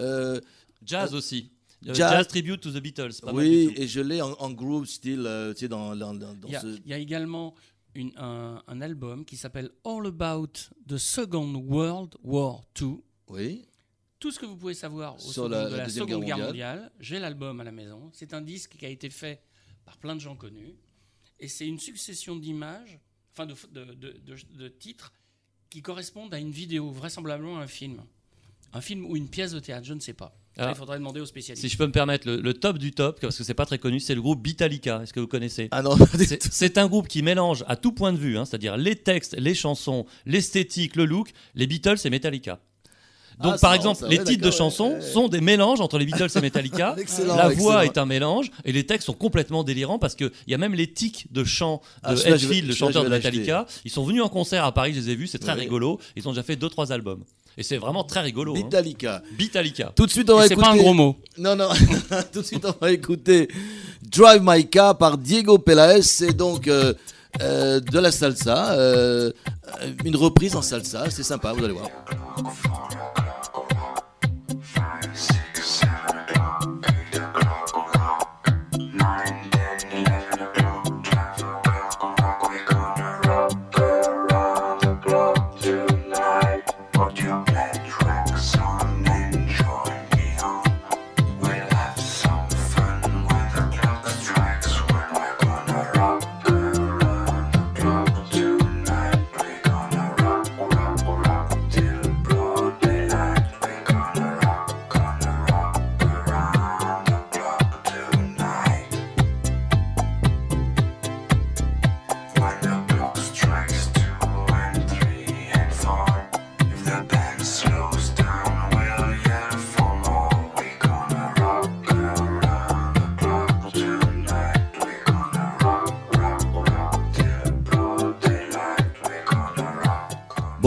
[0.00, 0.40] euh,
[0.84, 1.50] Jazz aussi.
[1.86, 2.12] Euh, Jazz.
[2.12, 2.28] Jazz.
[2.28, 3.14] Tribute to the Beatles.
[3.22, 3.80] Pas mal oui, du tout.
[3.82, 6.52] et je l'ai en, en groove style, euh, tu sais, dans, dans, dans- dans Il
[6.52, 6.66] y, a, ce.
[6.66, 7.54] il y a également
[7.98, 10.52] une- un, un album qui s'appelle All About
[10.86, 12.98] the Second World War II.
[13.28, 13.64] Oui.
[14.18, 16.24] Tout ce que vous pouvez savoir au Sur second- la- de la la Deuxième Seconde
[16.24, 16.76] Guerre mondiale.
[16.78, 16.92] mondiale.
[17.00, 18.10] J'ai l'album à la maison.
[18.12, 19.42] C'est un disque qui a été fait
[19.84, 20.74] par plein de gens connus.
[21.40, 22.98] Et c'est une succession d'images,
[23.32, 25.12] enfin de, de- de- de- de titres,
[25.70, 28.02] qui correspondent à une vidéo, vraisemblablement un film.
[28.72, 30.36] Un film ou une pièce de théâtre, je ne sais pas.
[30.58, 30.70] Ah.
[30.70, 31.62] il faudrait demander aux spécialistes.
[31.64, 33.78] Si je peux me permettre, le, le top du top, parce que c'est pas très
[33.78, 35.00] connu, c'est le groupe Beatallica.
[35.02, 35.96] Est-ce que vous connaissez Ah non,
[36.50, 39.54] C'est- un groupe qui mélange à tout point de vue, hein, c'est-à-dire les textes, les
[39.54, 42.60] chansons, l'esthétique, le look, les Beatles et Metallica.
[43.40, 45.00] Donc, Ah, c'est par exemple, les titres de chansons ouais, ouais.
[45.00, 46.96] sont des mélanges entre les Beatles et Metallica.
[46.98, 47.92] Excellent, La voix excellent.
[47.94, 50.92] est un mélange et les textes sont complètement délirants parce qu'il y a même les
[50.92, 53.08] tics de chant Ah, de Hetfield, le chanteur de.
[53.10, 53.66] Metallica.
[53.84, 55.60] Ils sont venus en concert à Paris, je les ai vus, c'est très Ouais.
[55.60, 56.00] rigolo.
[56.16, 57.22] Ils ont déjà fait deux trois albums.
[57.58, 58.54] Et c'est vraiment très rigolo.
[58.54, 58.60] hein.
[58.62, 59.20] Metallica.
[59.36, 59.92] Bitalica.
[59.94, 60.68] Tout de suite, on va Et C'est écouter.
[60.68, 61.16] pas un gros mot.
[61.36, 61.68] Non, non.
[62.32, 63.48] Tout de suite, on va écouter
[64.00, 66.02] Drive My Car par Diego Pelaez.
[66.02, 66.94] C'est donc euh,
[67.42, 68.74] euh, de la salsa.
[68.78, 69.32] euh,
[70.04, 71.10] une reprise en salsa.
[71.10, 71.88] C'est sympa, vous allez voir.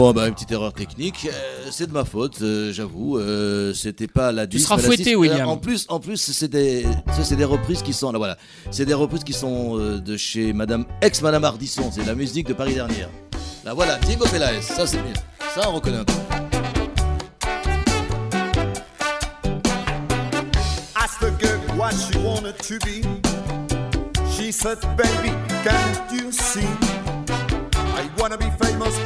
[0.02, 1.28] Bon, bah, une petite erreur technique.
[1.32, 3.18] Euh, c'est de ma faute, euh, j'avoue.
[3.18, 4.58] Euh, C'était pas la 10.
[4.64, 5.14] seras mais la fouetté, 6.
[5.14, 5.48] William.
[5.48, 6.82] en plus, en plus, c'est des,
[7.16, 8.36] ça, c'est des reprises qui sont, là, voilà.
[8.72, 11.92] C'est des reprises qui sont euh, de chez Madame, ex-Madame Ardisson.
[11.92, 13.10] C'est la musique de Paris dernière.
[13.64, 14.60] Là, voilà, Diego Pelaez.
[14.62, 15.14] Ça, c'est mieux.
[15.54, 16.12] Ça, on reconnaît un peu.
[20.96, 23.04] asked the girl what she wanted to be.
[24.32, 26.66] She said, Baby, can't you see?
[27.94, 28.98] I wanna be famous,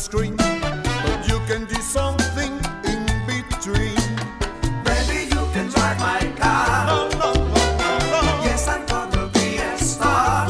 [0.00, 0.34] screen.
[0.36, 2.52] But you can do something
[2.92, 4.00] in between.
[4.82, 6.86] Baby, you can drive my car.
[6.86, 8.22] No, no, no, no.
[8.46, 10.48] Yes, I'm gonna be a star.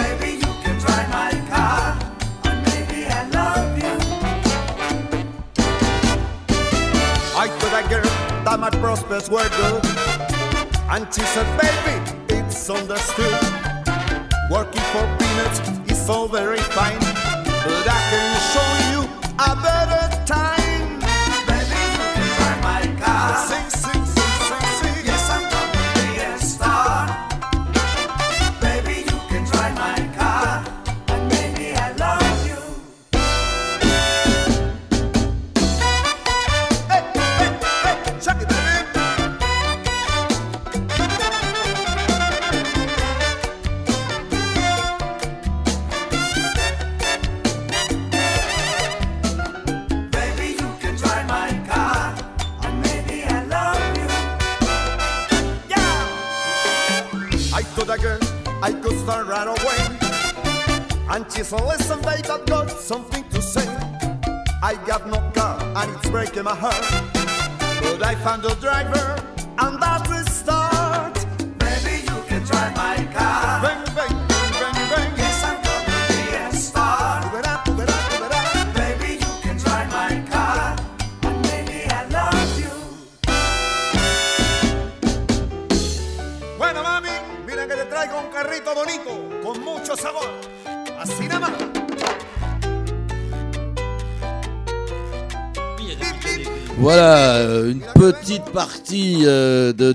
[0.00, 1.96] Baby, you can drive my car.
[2.48, 3.94] And maybe I love you.
[7.36, 8.10] I told that girl
[8.44, 9.84] that my prospects were good.
[10.90, 11.96] And she said, Baby,
[12.28, 13.40] it's understood.
[14.50, 17.13] Working for peanuts is all very fine.
[17.66, 18.33] But I can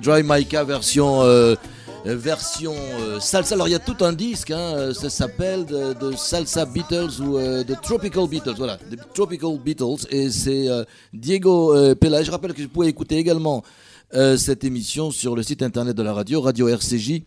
[0.09, 1.53] Dry Micah version euh,
[2.07, 3.53] euh, version euh, salsa.
[3.53, 7.21] Alors il y a tout un disque, hein, euh, ça s'appelle de, de Salsa Beatles
[7.21, 8.55] ou euh, de Tropical Beatles.
[8.57, 12.23] Voilà, de Tropical Beatles et c'est euh, Diego euh, Pela.
[12.23, 13.63] Je rappelle que vous pouvez écouter également
[14.15, 17.25] euh, cette émission sur le site internet de la radio, radio rcj.fo.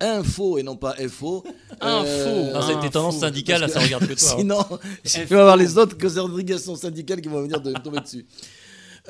[0.00, 1.42] Info et non pas FO.
[1.80, 2.62] Info.
[2.64, 3.24] C'est tes tendances Info.
[3.26, 4.28] syndicales, là, ça regarde que toi.
[4.30, 4.36] hein.
[4.38, 4.64] Sinon,
[5.04, 8.24] il va y avoir les autres obligations syndicales qui vont venir de me tomber dessus.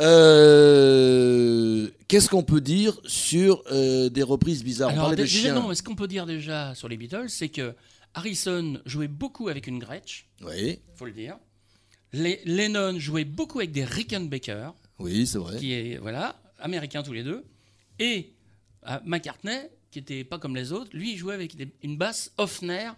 [0.00, 4.88] Euh, Qu'est-ce qu'on peut dire sur euh, des reprises bizarres?
[4.90, 5.54] On Alors, parlait de déjà, chiens.
[5.54, 7.74] non, mais ce qu'on peut dire déjà sur les Beatles, c'est que
[8.14, 11.36] Harrison jouait beaucoup avec une Gretsch, Oui, faut le dire.
[12.14, 15.58] Les- Lennon jouait beaucoup avec des Rickenbacker, oui, c'est vrai.
[15.58, 17.44] qui est voilà, américains tous les deux,
[17.98, 18.32] et
[18.88, 19.58] euh, McCartney,
[19.90, 22.90] qui était pas comme les autres, lui il jouait avec des- une basse Hofner.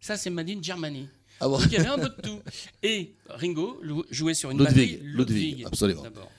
[0.00, 1.08] Ça, c'est Made in Germany.
[1.40, 1.58] Ah bon?
[1.58, 2.40] Donc il y avait un peu de tout.
[2.82, 6.02] Et Ringo jouait sur une Ludwig, batterie Ludwig, absolument.
[6.02, 6.30] d'abord.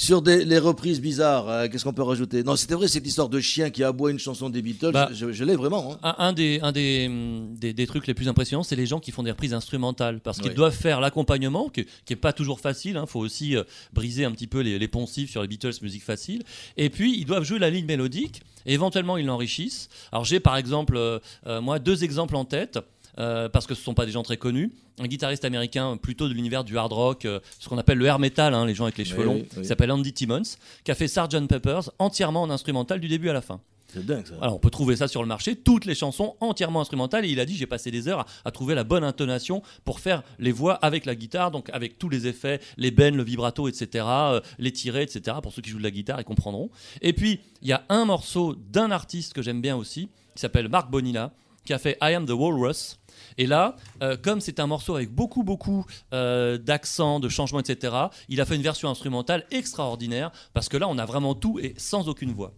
[0.00, 2.44] Sur des, les reprises bizarres, euh, qu'est-ce qu'on peut rajouter?
[2.44, 4.92] Non, c'était vrai cette histoire de chien qui aboie une chanson des Beatles.
[4.92, 5.94] Bah, je je l'ai vraiment.
[5.94, 6.14] hein.
[6.16, 9.00] Un, un des, un des, hum, des, des trucs les plus impressionnants, c'est les gens
[9.00, 10.20] qui font des reprises instrumentales.
[10.20, 12.96] Parce qu'ils doivent faire l'accompagnement, qui n'est pas toujours facile.
[13.02, 16.04] Il faut aussi euh, briser un petit peu les, les poncifs sur les Beatles, musique
[16.04, 16.44] facile.
[16.76, 18.42] Et puis, ils doivent jouer la ligne mélodique.
[18.66, 19.88] Et éventuellement, ils l'enrichissent.
[20.12, 22.78] Alors, j'ai par exemple, euh, moi, deux exemples en tête.
[23.18, 24.72] Euh, parce que ce sont pas des gens très connus.
[25.00, 28.18] Un guitariste américain plutôt de l'univers du hard rock, euh, ce qu'on appelle le air
[28.18, 29.62] metal, hein, les gens avec les cheveux Oui, longs, oui, oui.
[29.62, 30.42] qui s'appelle Andy Timmons,
[30.84, 33.60] qui a fait Sgt Peppers entièrement en instrumental du début à la fin.
[33.90, 34.34] C'est dingue ça.
[34.42, 37.24] Alors on peut trouver ça sur le marché, toutes les chansons entièrement instrumentales.
[37.24, 39.98] Et il a dit j'ai passé des heures à, à trouver la bonne intonation pour
[40.00, 43.66] faire les voix avec la guitare, donc avec tous les effets, les bends, le vibrato,
[43.66, 45.38] etc., euh, les tirés, etc.
[45.42, 46.68] Pour ceux qui jouent de la guitare, ils comprendront.
[47.00, 50.68] Et puis il y a un morceau d'un artiste que j'aime bien aussi, qui s'appelle
[50.68, 51.32] Mark Bonilla,
[51.64, 52.98] qui a fait I Am the Walrus.
[53.36, 57.94] Et là, euh, comme c'est un morceau avec beaucoup, beaucoup euh, d'accents, de changements, etc.,
[58.28, 61.74] il a fait une version instrumentale extraordinaire, parce que là, on a vraiment tout et
[61.76, 62.52] sans aucune voix.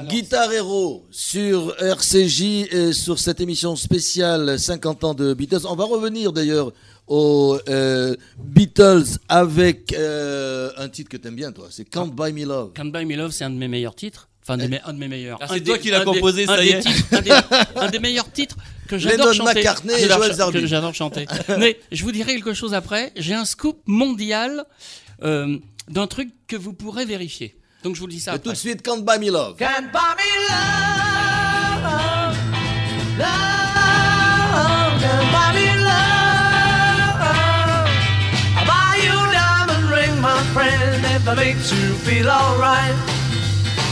[0.00, 5.66] Guitar Hero sur RCJ et sur cette émission spéciale 50 ans de Beatles.
[5.66, 6.72] On va revenir d'ailleurs
[7.06, 12.46] aux euh, Beatles avec euh, un titre que t'aimes bien toi, c'est Can't Buy Me
[12.46, 12.72] Love.
[12.72, 14.28] Can't Buy Me Love, c'est un de mes meilleurs titres.
[14.44, 15.38] Enfin, de mes- un de mes meilleurs.
[15.40, 16.80] Ah, c'est des- toi qui l'as des- composé, ça des y est.
[16.80, 17.30] titres- un, des,
[17.76, 18.56] un des meilleurs titres
[18.88, 19.62] que j'adore chanter.
[19.62, 21.26] Que J'adore chanter.
[21.58, 23.12] Mais je vous dirai quelque chose après.
[23.16, 24.64] J'ai un scoop mondial
[25.22, 27.56] euh, d'un truc que vous pourrez vérifier.
[27.84, 28.52] Donc je vous le dis ça Et tout après.
[28.54, 29.56] de suite Can't Buy Me Love.
[29.58, 31.82] Can't buy me love,
[33.18, 37.20] love, can't buy me love.
[38.56, 42.94] I'll buy you diamond ring, my friend, if that makes you feel alright.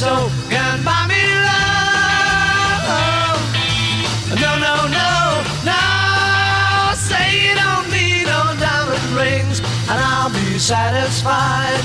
[0.00, 2.88] So, can buy me love.
[4.40, 5.10] No, no, no,
[5.70, 5.82] no.
[6.96, 11.84] Say you don't need no diamond rings, and I'll be satisfied.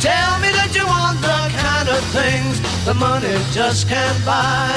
[0.00, 2.54] Tell me that you want the kind of things
[2.86, 4.72] the money just can't buy.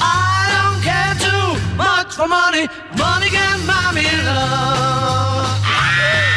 [0.00, 2.64] I don't care too much for money.
[2.96, 5.52] Money can buy me love.
[5.68, 6.27] Buy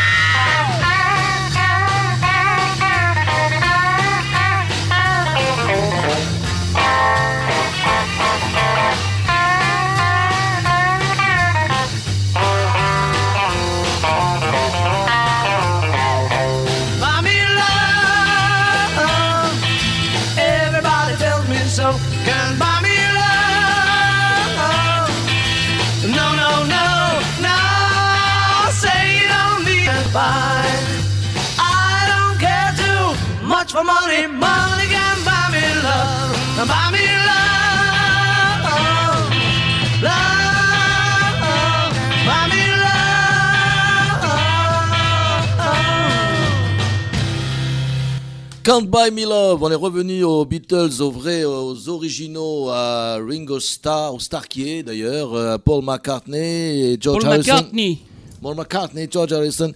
[48.72, 53.60] Can't Buy Me Love, on est revenu aux Beatles, aux vrais, aux originaux, à Ringo
[53.60, 57.54] Starr, au Starkier d'ailleurs, à Paul McCartney et George Paul Harrison.
[57.56, 58.00] McCartney.
[58.42, 59.74] Paul McCartney, George Harrison.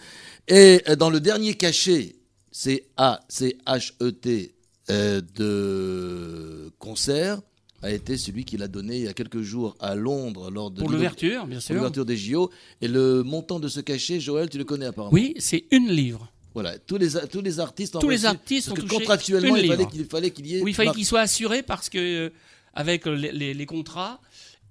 [0.48, 2.16] Et euh, dans le dernier cachet,
[2.54, 4.56] c'est A-C-H-E-T
[4.90, 7.42] euh, de concert,
[7.82, 10.82] a été celui qu'il a donné il y a quelques jours à Londres lors de
[10.82, 11.76] l'ouverture, bien sûr.
[11.76, 12.50] l'ouverture des JO.
[12.82, 15.14] Et le montant de ce cachet, Joël, tu le connais apparemment.
[15.14, 16.32] Oui, c'est une livre.
[16.56, 19.64] Voilà, tous les, tous les artistes ont Tous les artistes parce ont que contractuellement, une
[19.66, 19.92] il fallait livre.
[19.92, 20.62] qu'il fallait qu'il y ait.
[20.64, 22.30] Oui, il fallait qu'ils soient assurés parce que euh,
[22.74, 24.20] avec les, les- les contrats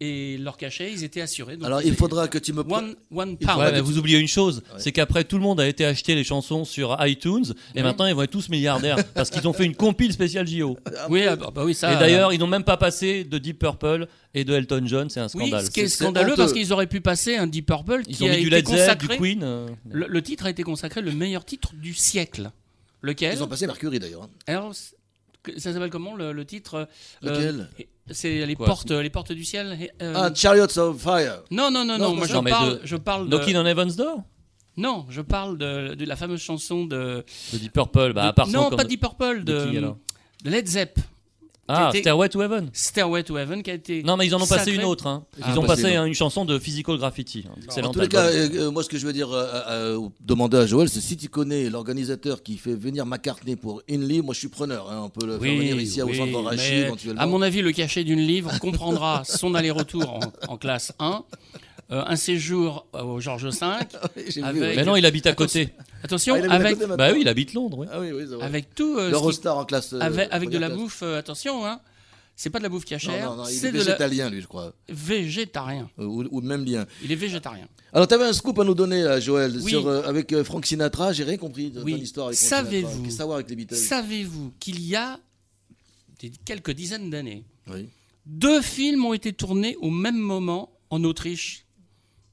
[0.00, 1.56] et leur cachet, ils étaient assurés.
[1.56, 2.60] Donc Alors, il faudra que tu me.
[2.62, 3.58] One, one pound.
[3.58, 6.24] Ouais, mais vous oubliez une chose, c'est qu'après tout le monde a été acheter les
[6.24, 9.76] chansons sur iTunes et maintenant ils vont être tous milliardaires parce qu'ils ont fait une
[9.76, 10.76] compile spéciale JO.
[11.08, 11.92] Oui, ah, bah, bah oui, ça.
[11.92, 15.20] et d'ailleurs, ils n'ont même pas passé de Deep Purple et de Elton John, c'est
[15.20, 15.64] un oui, scandale.
[15.64, 18.26] ce qui est scandaleux parce qu'ils auraient pu passer un Deep Purple Ils qui ont
[18.26, 19.16] a mis du été Led Zepp, du consacré.
[19.18, 19.42] Queen.
[19.44, 22.50] euh, Le, le titre a été consacré le meilleur titre du siècle.
[23.00, 23.34] Lequel?
[23.36, 24.24] Ils ont passé Mercury d'ailleurs.
[24.24, 24.30] hein.
[24.48, 26.88] Alors, ça s'appelle comment le, le titre
[27.24, 27.68] euh, Lequel?
[28.10, 29.90] C'est les Quoi, portes, les portes du ciel.
[30.02, 31.42] euh, Ah, Chariots of Fire.
[31.50, 32.16] non, non, non, non, non.
[32.16, 32.34] Moi, je.
[32.34, 33.36] Non, mais parle, de- je parle de.
[33.36, 34.22] Knocking on Heaven's Door?
[34.76, 37.24] Non, je parle de, de la fameuse chanson de.
[37.52, 39.96] De Deep Purple, bah, à part non, pas Deep Purple, de de, qui, alors?
[40.44, 40.98] de Led Zepp.
[41.66, 44.02] Ah, Stairway to Heaven Stairway to Heaven qui a été.
[44.02, 45.06] Non, mais ils en ont passé une autre.
[45.06, 45.24] hein.
[45.38, 47.44] Ils Ah, ont passé passé une hein, une chanson de Physical Graffiti.
[47.48, 47.52] hein.
[47.56, 50.58] En Excellent tous les cas, euh, euh, moi, ce que je veux dire, euh, demander
[50.58, 54.40] à Joël, c'est si tu connais l'organisateur qui fait venir McCartney pour Inly, moi, je
[54.40, 54.90] suis preneur.
[54.90, 55.02] hein.
[55.04, 57.22] On peut le faire Oui, venir ici oui, centre Rachi éventuellement.
[57.22, 60.10] À mon avis, le cachet d'une livre comprendra son aller-retour
[60.48, 61.24] en, en classe 1,
[61.92, 63.66] euh, un séjour au Georges V,
[64.16, 64.76] vu, avec-.
[64.76, 65.70] Mais non, il habite à côté.
[66.04, 66.78] Attention, Ah, il avec.
[66.78, 67.78] Bah oui, il habite Londres.
[67.80, 67.86] oui.
[67.90, 68.96] Ah oui, oui, avec tout.
[68.96, 69.92] euh, qui- L'Eurostar en classe.
[69.92, 70.78] euh, avec, avec de la classe.
[70.78, 71.80] bouffe, euh, attention, hein.
[72.36, 74.28] C'est pas de la bouffe Non, cachère, non, non, il c'est est de la végétalien,
[74.28, 74.72] lui, je crois.
[74.88, 75.88] végétarien.
[75.98, 76.84] Ou, ou même bien.
[77.04, 77.68] Il est végétarien.
[77.92, 79.70] Alors, tu avais un scoop à nous donner, là, Joël, Oui.
[79.70, 81.12] sur, euh, avec euh, Frank Sinatra.
[81.12, 81.92] J'ai rien compris de Oui.
[81.92, 82.38] ton histoire avec.
[82.38, 83.04] Savez-vous- a
[84.58, 85.20] qu'il y a
[86.18, 87.88] des- quelques dizaines d'années, Oui.
[88.26, 91.64] deux films ont été tournés au même moment en Autriche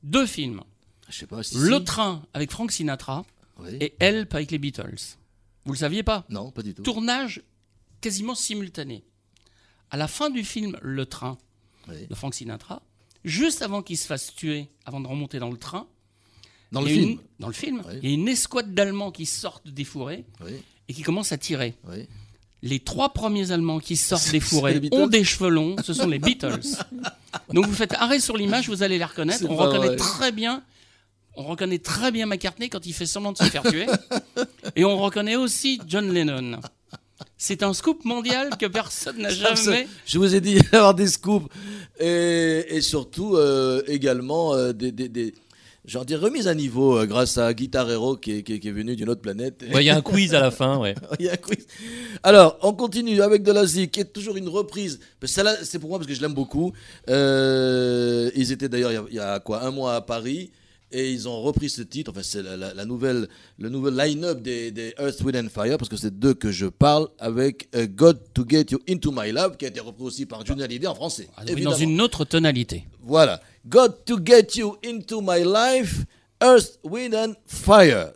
[0.04, 0.62] Deux films.
[1.10, 1.56] Je sais pas si.
[1.58, 3.24] Le train avec Frank Sinatra
[3.62, 3.78] Oui.
[3.80, 4.96] et Help avec les Beatles.
[5.66, 6.26] Vous le saviez pas?
[6.30, 6.82] Non, pas du tout.
[6.84, 7.42] Tournage
[8.02, 9.04] quasiment simultané.
[9.92, 11.38] À la fin du film Le train
[11.88, 12.08] Oui.
[12.10, 12.82] de Frank Sinatra,
[13.24, 15.88] juste avant qu'il se fasse tuer, avant de remonter dans le train,
[16.72, 17.94] Dans le film une- dans le film, Oui.
[18.02, 20.26] il y a une escouade d'Allemands qui sortent des fourrés
[20.88, 21.76] et qui commencent à tirer.
[22.64, 26.20] Les trois premiers Allemands qui sortent des fourrés ont des cheveux longs, ce sont les
[26.20, 26.62] Beatles.
[27.54, 29.44] Donc vous faites arrêt sur l'image, vous allez les reconnaître.
[29.50, 29.96] On reconnaît vrai.
[29.98, 30.64] très bien,
[31.36, 33.86] on reconnaît très bien McCartney quand il fait semblant de se faire tuer,
[34.76, 36.60] et on reconnaît aussi John Lennon.
[37.38, 39.88] C'est un scoop mondial que personne n'a jamais.
[40.06, 41.48] Je vous ai dit avoir des scoops
[42.00, 45.34] et, et surtout euh, également euh, des, des, des
[45.86, 48.68] j'en dis remises à niveau euh, grâce à Guitar Hero qui est, qui est- qui
[48.68, 49.64] est venu d'une autre planète.
[49.74, 50.94] Ouais, Il y a un quiz à la fin, ouais.
[51.20, 51.66] Il y a un quiz.
[52.22, 55.00] Alors, on continue avec de la zik, qui est toujours une reprise.
[55.24, 56.72] Celle-là, c'est pour moi parce que je l'aime beaucoup.
[57.10, 60.52] Euh, ils étaient d'ailleurs il y a- il y, a quoi un mois à Paris
[60.92, 62.12] et ils ont repris ce titre.
[62.12, 63.28] Enfin, c'est la, la- la nouvelle,
[63.60, 66.66] le nouvel line-up des, des Earth, Wind and Fire parce que c'est d'eux que je
[66.68, 70.26] parle avec euh, God to Get You Into My Love qui a été repris aussi
[70.26, 71.28] par Johnny Hallyday en français.
[71.38, 72.86] Ah, oui, dans une autre tonalité.
[73.02, 73.42] Voilà.
[73.68, 76.04] God to Get You Into My Life,
[76.44, 78.14] Earth, Wind and Fire.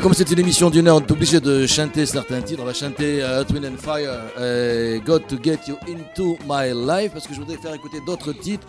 [0.00, 2.60] Comme c'est une émission d'une heure, on est obligé de chanter certains titres.
[2.62, 7.12] On va chanter Earth, Wind and Fire, euh, God to Get You Into My Life,
[7.12, 8.66] parce que je voudrais faire écouter d'autres titres.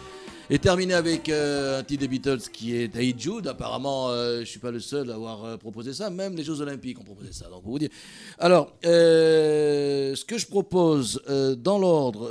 [0.47, 3.47] Et terminer avec euh, un titre des Beatles qui est Hey Jude.
[3.47, 6.11] Apparemment, euh, je ne suis pas le seul à avoir euh, proposé ça.
[6.11, 7.49] Même les Jeux Olympiques ont proposé ça.
[7.49, 7.89] Donc, pour vous dire.
[8.37, 11.19] Alors, ce que je propose
[11.57, 12.29] dans l'ordre,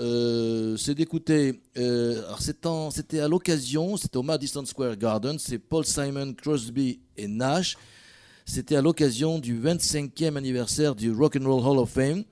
[0.79, 1.61] c'est d'écouter.
[1.75, 2.41] alors,
[2.93, 5.37] c'était à l'occasion, c'était au Madison Square Garden.
[5.41, 7.77] C'est Paul Simon, Crosby et Nash.
[8.45, 12.25] C'était à l'occasion du 25e anniversaire du Rock and Roll Hall of Fame.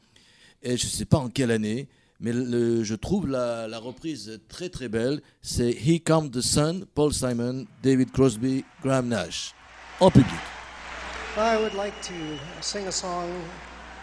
[0.62, 1.88] Et je ne sais pas en quelle année,
[2.20, 5.20] mais le- je trouve la, la reprise très très belle.
[5.40, 9.54] C'est Here Comes the Sun, Paul Simon, David Crosby, Graham Nash,
[10.00, 10.28] en public.
[11.36, 12.12] I would like to
[12.60, 13.26] sing a song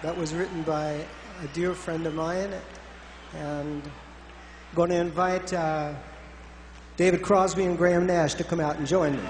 [0.01, 0.95] that was written by
[1.43, 2.49] a dear friend of mine,
[3.39, 3.83] and
[4.75, 5.91] going to invite uh,
[6.97, 9.23] David Crosby and Graham Nash to come out and join me.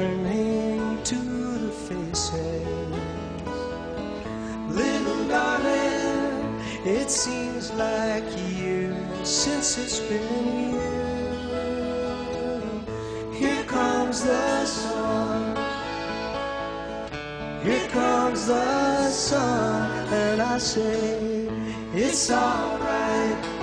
[0.00, 2.66] Returning to the faces.
[4.68, 8.24] Little darling, it seems like
[8.58, 11.10] years since it's been here.
[13.34, 15.56] Here comes the sun.
[17.62, 21.48] Here comes the sun, and I say
[21.94, 23.59] it's alright.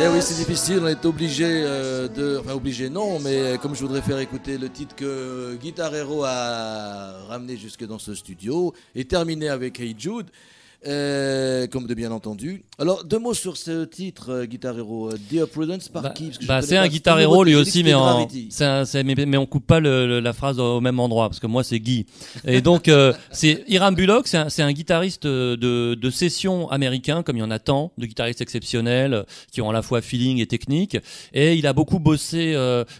[0.00, 2.38] Eh oui, c'est difficile, on est obligé euh, de.
[2.38, 7.24] Enfin, obligé, non, mais comme je voudrais faire écouter le titre que Guitar Hero a
[7.28, 10.30] ramené jusque dans ce studio et terminer avec Hey Jude,
[10.86, 12.62] euh, comme de bien entendu.
[12.78, 15.08] Alors, deux mots sur ce titre, euh, Guitar Hero.
[15.10, 18.06] euh, Dear Prudence, par Bah, qui bah, c'est un guitar de lui aussi, mais, en,
[18.60, 21.40] un- c'est- mais, mais on coupe pas le- le- la phrase au même endroit parce
[21.40, 22.06] que moi c'est Guy.
[22.44, 27.40] Et donc euh, c'est Hiram Bullock, c'est un, guitariste de, de session américain comme il
[27.40, 30.96] y en a tant de guitaristes exceptionnels qui ont à la fois feeling et technique.
[31.32, 32.54] Et il a beaucoup bossé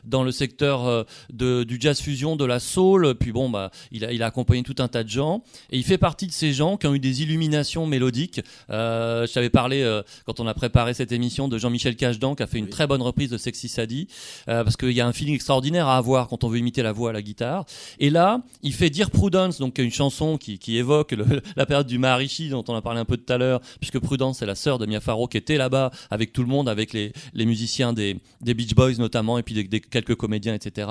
[0.05, 3.15] dans le secteur de, du jazz fusion, de la soul.
[3.15, 5.43] Puis bon, bah il a, il a accompagné tout un tas de gens.
[5.71, 8.41] Et il fait partie de ces gens qui ont eu des illuminations mélodiques.
[8.71, 12.43] Euh, je t'avais parlé euh, quand on a préparé cette émission de Jean-Michel Cajdan qui
[12.43, 14.09] a fait une très bonne reprise de Sexy Sadie
[14.49, 16.93] euh, parce qu'il y a un feeling extraordinaire à avoir quand on veut imiter la
[16.93, 17.65] voix à la guitare.
[17.99, 21.87] Et là, il fait Dear Prudence, donc une chanson qui, qui évoque le- la période
[21.87, 24.55] du Maharishi dont on a parlé un peu tout à l'heure, puisque Prudence c'est la
[24.55, 27.93] sœur de Mia Farrow qui était là-bas avec tout le monde, avec les, les musiciens
[27.93, 30.89] des, des Beach Boys notamment, et puis des, des- quelques comédiens, etc.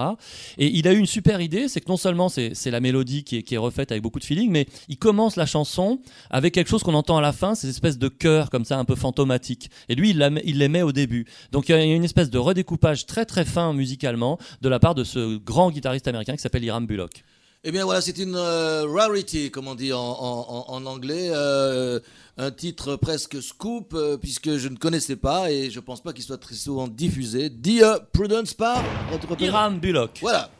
[0.57, 3.23] Et il a eu une super idée, c'est que non seulement c'est c'est la mélodie
[3.23, 5.99] qui est, qui est refaite avec beaucoup de feeling, mais il commence la chanson
[6.29, 8.85] avec quelque chose qu'on entend à la fin, ces espèces de chœurs comme ça un
[8.85, 9.69] peu fantomatiques.
[9.89, 11.25] Et lui, il, la met- il les met au début.
[11.51, 14.95] Donc il y a une espèce de redécoupage très très fin musicalement de la part
[14.95, 17.23] de ce grand guitariste américain qui s'appelle Hiram Bullock.
[17.63, 21.29] Eh bien voilà, c'est une euh, rarity, comme on dit en, en- en- en anglais,
[21.31, 21.99] euh,
[22.37, 26.23] un titre presque scoop, euh, puisque je ne connaissais pas et je pense pas qu'il
[26.23, 27.49] soit très souvent diffusé.
[27.49, 28.83] Dear Prudence par...
[29.11, 30.19] rappelle Hiram Bullock.
[30.21, 30.51] Voilà.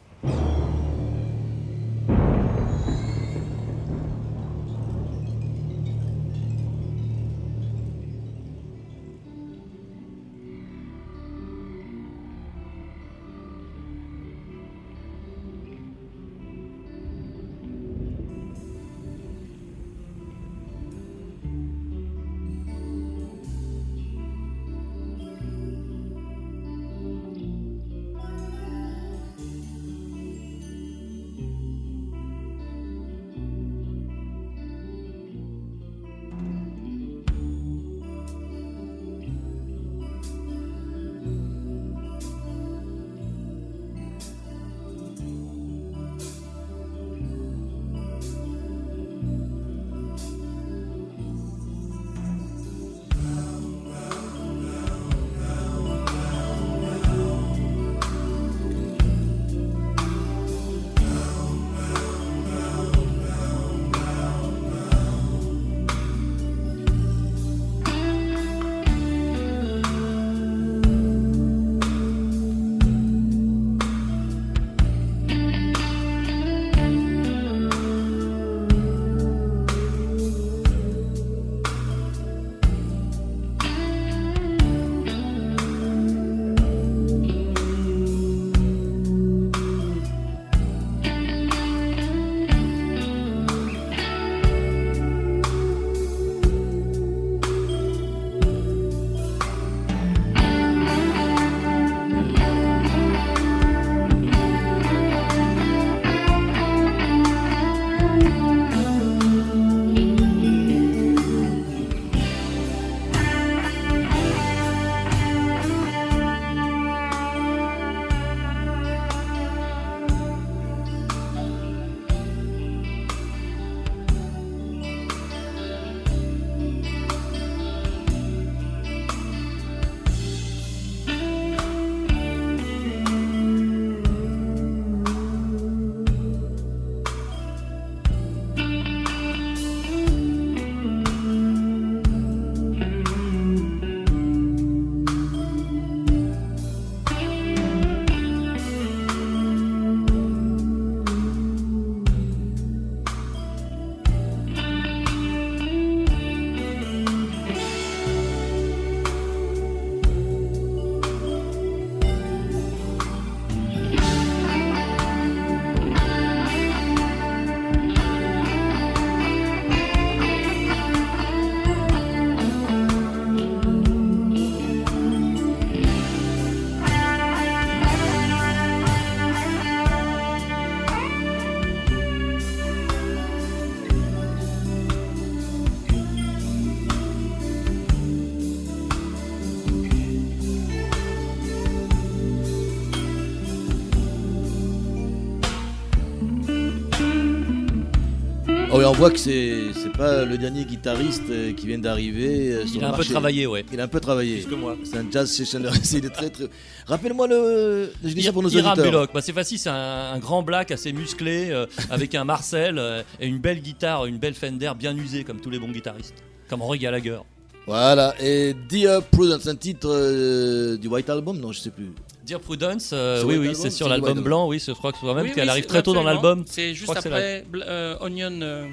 [198.97, 202.51] Voit que c'est c'est pas le dernier guitariste euh, qui vient d'arriver.
[202.51, 203.63] euh, sur Il a un peu travaillé, ouais.
[203.71, 204.37] Il a un peu travaillé.
[204.37, 204.75] Plus que moi.
[204.83, 205.69] C'est un jazz sessioner.
[205.93, 206.45] il est très très.
[206.87, 207.91] Rappelle-moi le.
[208.03, 208.91] Je dis ça pour nos Hiram auditeurs.
[208.91, 212.79] Bullock, bah, c'est facile, c'est un, un grand black assez musclé, euh, avec un Marcel
[212.79, 216.15] euh, et une belle guitare, une belle Fender bien usée, comme tous les bons guitaristes.
[216.49, 217.19] Comme Roy Gallagher.
[217.67, 218.15] Voilà.
[218.19, 221.37] Et Dear Prudence, un titre euh, du White Album?
[221.39, 221.91] Non, je sais plus.
[222.27, 225.25] Dear Prudence, euh, oui, oui, c'est sur l'album blanc, oui, je crois que c'est même
[225.25, 226.43] Oui, qu'elle oui, arrive très tôt dans l'album.
[226.45, 228.39] C'est juste la- après Bl- euh, Onion.
[228.41, 228.67] euh,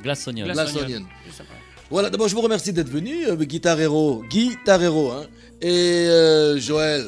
[0.00, 0.44] Glass Onion.
[0.46, 0.96] Glass Glass Onion.
[0.98, 1.06] Onion.
[1.26, 1.54] Juste après.
[1.90, 5.26] Voilà, d'abord je vous remercie d'être venu, euh, Guitar Hero, Guitar Hero, hein,
[5.60, 5.68] et
[6.08, 7.04] euh, Joël,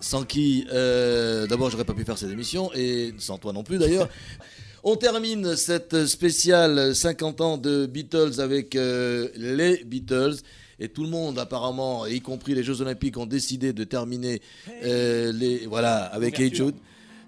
[0.00, 3.78] sans qui, euh, d'abord j'aurais pas pu faire cette émission, et sans toi non plus
[3.78, 4.08] d'ailleurs.
[4.82, 10.34] On termine cette spéciale 50 ans de Beatles avec euh, les Beatles.
[10.78, 14.42] Et tout le monde, apparemment, y compris les Jeux Olympiques, ont décidé de terminer
[14.84, 16.54] euh, les, voilà, avec Hey.
[16.54, 16.74] Jude.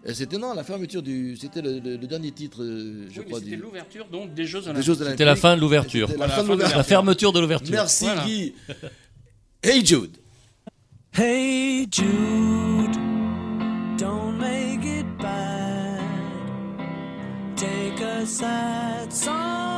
[0.04, 3.26] Et C'était non, la fermeture du, c'était le, le- le dernier titre, euh, je Oui,
[3.26, 4.94] crois, C'était du, l'ouverture donc des Jeux Olympiques.
[4.96, 6.08] C'était la fin de l'ouverture.
[6.08, 6.78] C'était la Voilà, fin de fin de l'ouverture.
[6.78, 7.72] La fermeture de l'ouverture.
[7.74, 8.24] Merci Voilà.
[8.24, 8.52] Guy.
[9.62, 10.16] Hey Jude.
[11.16, 12.94] Hey Jude,
[13.98, 16.00] don't make it bad.
[17.56, 19.77] Take a sad song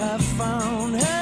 [0.00, 0.96] Have found.
[0.96, 1.19] Her,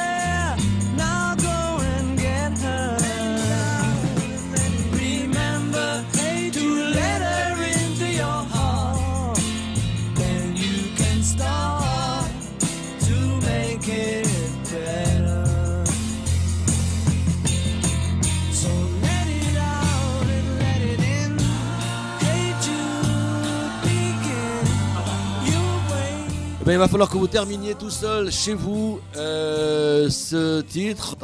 [26.68, 31.16] ben, il va falloir que vous terminiez tout seul chez vous euh, ce titre.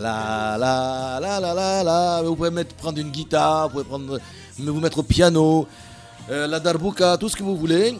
[0.00, 2.22] la la.
[2.24, 4.18] Vous pouvez mettre, prendre une guitare, vous pouvez prendre,
[4.58, 5.66] vous mettre au piano,
[6.30, 7.98] euh, la darbuka, tout ce que vous voulez.